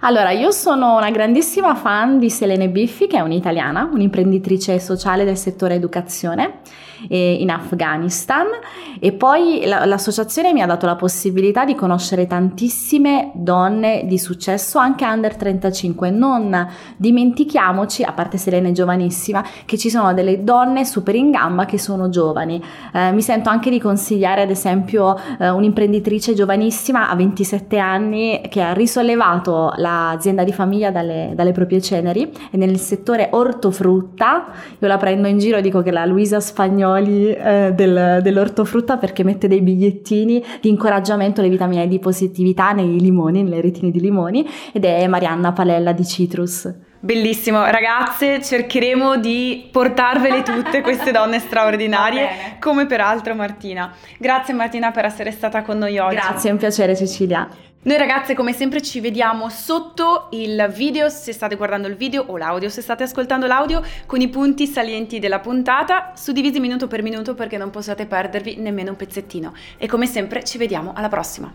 Allora, 0.02 0.32
io 0.32 0.52
sono 0.52 0.98
una 0.98 1.12
grandissima 1.12 1.76
fan 1.76 2.20
di 2.20 2.30
Selene 2.30 2.70
Biffi, 2.70 3.08
che 3.08 3.18
è 3.18 3.22
un'italiana, 3.22 3.90
un'imprenditrice 3.92 4.80
sociale 4.80 5.24
del 5.24 5.38
settore 5.38 5.76
educazione 5.76 6.60
in 7.08 7.50
Afghanistan 7.50 8.46
e 9.00 9.14
poi 9.14 9.62
l'associazione 9.66 10.52
mi 10.52 10.62
ha 10.62 10.66
dato 10.66 10.86
la 10.86 10.98
possibilità 10.98 11.64
di 11.64 11.74
conoscere 11.74 12.28
tantissime 12.28 13.32
donne 13.34 13.99
di 14.06 14.18
successo 14.18 14.80
anche 14.80 15.06
under 15.06 15.36
35 15.36 16.10
non 16.10 16.68
dimentichiamoci 16.98 18.04
a 18.04 18.14
parte 18.14 18.38
Selene 18.38 18.72
giovanissima 18.72 19.44
che 19.66 19.78
ci 19.78 19.90
sono 19.90 20.14
delle 20.14 20.44
donne 20.44 20.86
super 20.86 21.16
in 21.16 21.32
gamba 21.32 21.66
che 21.66 21.78
sono 21.78 22.10
giovani. 22.10 22.62
Eh, 22.94 23.12
mi 23.12 23.22
sento 23.22 23.50
anche 23.50 23.70
di 23.70 23.80
consigliare 23.80 24.42
ad 24.42 24.50
esempio 24.50 25.16
eh, 25.40 25.50
un'imprenditrice 25.50 26.34
giovanissima 26.34 27.10
a 27.10 27.16
27 27.16 27.78
anni 27.78 28.42
che 28.50 28.62
ha 28.62 28.74
risollevato 28.74 29.74
l'azienda 29.76 30.44
di 30.44 30.54
famiglia 30.54 30.92
dalle, 30.92 31.34
dalle 31.36 31.52
proprie 31.52 31.82
ceneri 31.82 32.32
e 32.50 32.58
nel 32.58 32.78
settore 32.78 33.28
ortofrutta. 33.32 34.46
Io 34.80 34.88
la 34.88 34.98
prendo 34.98 35.28
in 35.28 35.38
giro 35.40 35.60
dico 35.62 35.82
che 35.82 35.92
la 35.92 36.06
Luisa 36.06 36.40
Romagnoli 36.80 37.34
eh, 37.34 37.74
del, 37.76 38.20
dell'ortofrutta 38.22 38.98
perché 38.98 39.24
mette 39.24 39.48
dei 39.48 39.62
bigliettini 39.62 40.44
di 40.62 40.70
incoraggiamento 40.70 41.42
alle 41.42 41.50
vitamine 41.50 41.88
di 41.88 42.00
positività 42.00 42.72
nei 42.72 43.00
limoni, 43.00 43.44
nelle 43.44 43.62
retine 43.90 43.92
di 43.92 44.00
limoni 44.00 44.48
ed 44.72 44.86
è 44.86 45.08
Marianna 45.08 45.52
Palella 45.52 45.92
di 45.92 46.06
Citrus. 46.06 46.72
Bellissimo, 47.02 47.64
ragazze, 47.66 48.42
cercheremo 48.42 49.18
di 49.18 49.70
portarvele 49.72 50.44
tutte 50.44 50.82
queste 50.82 51.12
donne 51.12 51.40
straordinarie, 51.40 52.58
come 52.60 52.86
peraltro 52.86 53.36
Martina. 53.36 53.94
Grazie 54.18 54.54
Martina 54.54 54.92
per 54.92 55.06
essere 55.06 55.32
stata 55.32 55.62
con 55.62 55.78
noi 55.78 55.98
oggi. 55.98 56.16
Grazie, 56.16 56.50
è 56.50 56.52
un 56.52 56.60
piacere 56.60 56.96
Cecilia. 56.96 57.48
Noi 57.82 57.98
ragazze 57.98 58.34
come 58.34 58.52
sempre 58.52 58.82
ci 58.82 59.00
vediamo 59.00 59.48
sotto 59.48 60.28
il 60.32 60.70
video 60.76 61.08
se 61.08 61.32
state 61.32 61.56
guardando 61.56 61.88
il 61.88 61.96
video 61.96 62.26
o 62.28 62.36
l'audio 62.36 62.68
se 62.68 62.82
state 62.82 63.04
ascoltando 63.04 63.48
l'audio 63.48 63.82
con 64.06 64.20
i 64.20 64.28
punti 64.28 64.68
salienti 64.68 65.20
della 65.20 65.40
puntata 65.40 66.12
suddivisi 66.14 66.60
minuto 66.60 66.88
per 66.88 67.02
minuto 67.02 67.36
perché 67.36 67.56
non 67.56 67.70
possiate 67.70 68.06
perdervi 68.06 68.58
nemmeno 68.58 68.90
un 68.90 68.98
pezzettino 68.98 69.54
e 69.78 69.88
come 69.88 70.08
sempre 70.08 70.44
ci 70.44 70.58
vediamo 70.58 70.92
alla 70.94 71.08
prossima. 71.08 71.50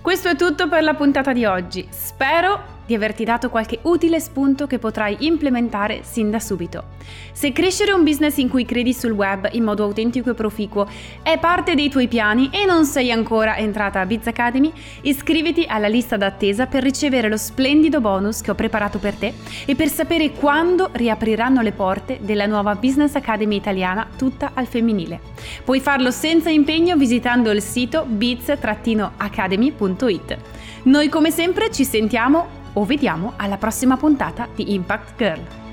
Questo 0.00 0.28
è 0.28 0.36
tutto 0.36 0.68
per 0.68 0.82
la 0.82 0.94
puntata 0.94 1.32
di 1.32 1.44
oggi, 1.44 1.86
spero 1.90 2.77
di 2.88 2.94
averti 2.94 3.22
dato 3.22 3.50
qualche 3.50 3.80
utile 3.82 4.18
spunto 4.18 4.66
che 4.66 4.78
potrai 4.78 5.18
implementare 5.20 6.00
sin 6.04 6.30
da 6.30 6.40
subito. 6.40 6.84
Se 7.32 7.52
crescere 7.52 7.92
un 7.92 8.02
business 8.02 8.38
in 8.38 8.48
cui 8.48 8.64
credi 8.64 8.94
sul 8.94 9.10
web 9.10 9.46
in 9.52 9.62
modo 9.62 9.84
autentico 9.84 10.30
e 10.30 10.34
proficuo 10.34 10.88
è 11.22 11.38
parte 11.38 11.74
dei 11.74 11.90
tuoi 11.90 12.08
piani 12.08 12.48
e 12.50 12.64
non 12.64 12.86
sei 12.86 13.12
ancora 13.12 13.58
entrata 13.58 14.00
a 14.00 14.06
Biz 14.06 14.28
Academy, 14.28 14.72
iscriviti 15.02 15.66
alla 15.68 15.88
lista 15.88 16.16
d'attesa 16.16 16.64
per 16.64 16.82
ricevere 16.82 17.28
lo 17.28 17.36
splendido 17.36 18.00
bonus 18.00 18.40
che 18.40 18.52
ho 18.52 18.54
preparato 18.54 18.98
per 18.98 19.16
te 19.16 19.34
e 19.66 19.74
per 19.74 19.90
sapere 19.90 20.30
quando 20.30 20.88
riapriranno 20.90 21.60
le 21.60 21.72
porte 21.72 22.20
della 22.22 22.46
nuova 22.46 22.74
Business 22.74 23.16
Academy 23.16 23.56
italiana 23.56 24.08
tutta 24.16 24.52
al 24.54 24.66
femminile. 24.66 25.20
Puoi 25.62 25.80
farlo 25.80 26.10
senza 26.10 26.48
impegno 26.48 26.96
visitando 26.96 27.50
il 27.50 27.60
sito 27.60 28.06
biz-academy.it. 28.08 30.38
Noi 30.84 31.10
come 31.10 31.30
sempre 31.30 31.70
ci 31.70 31.84
sentiamo 31.84 32.57
o 32.78 32.84
vediamo 32.84 33.32
alla 33.36 33.56
prossima 33.56 33.96
puntata 33.96 34.46
di 34.54 34.72
Impact 34.72 35.16
Girl. 35.16 35.67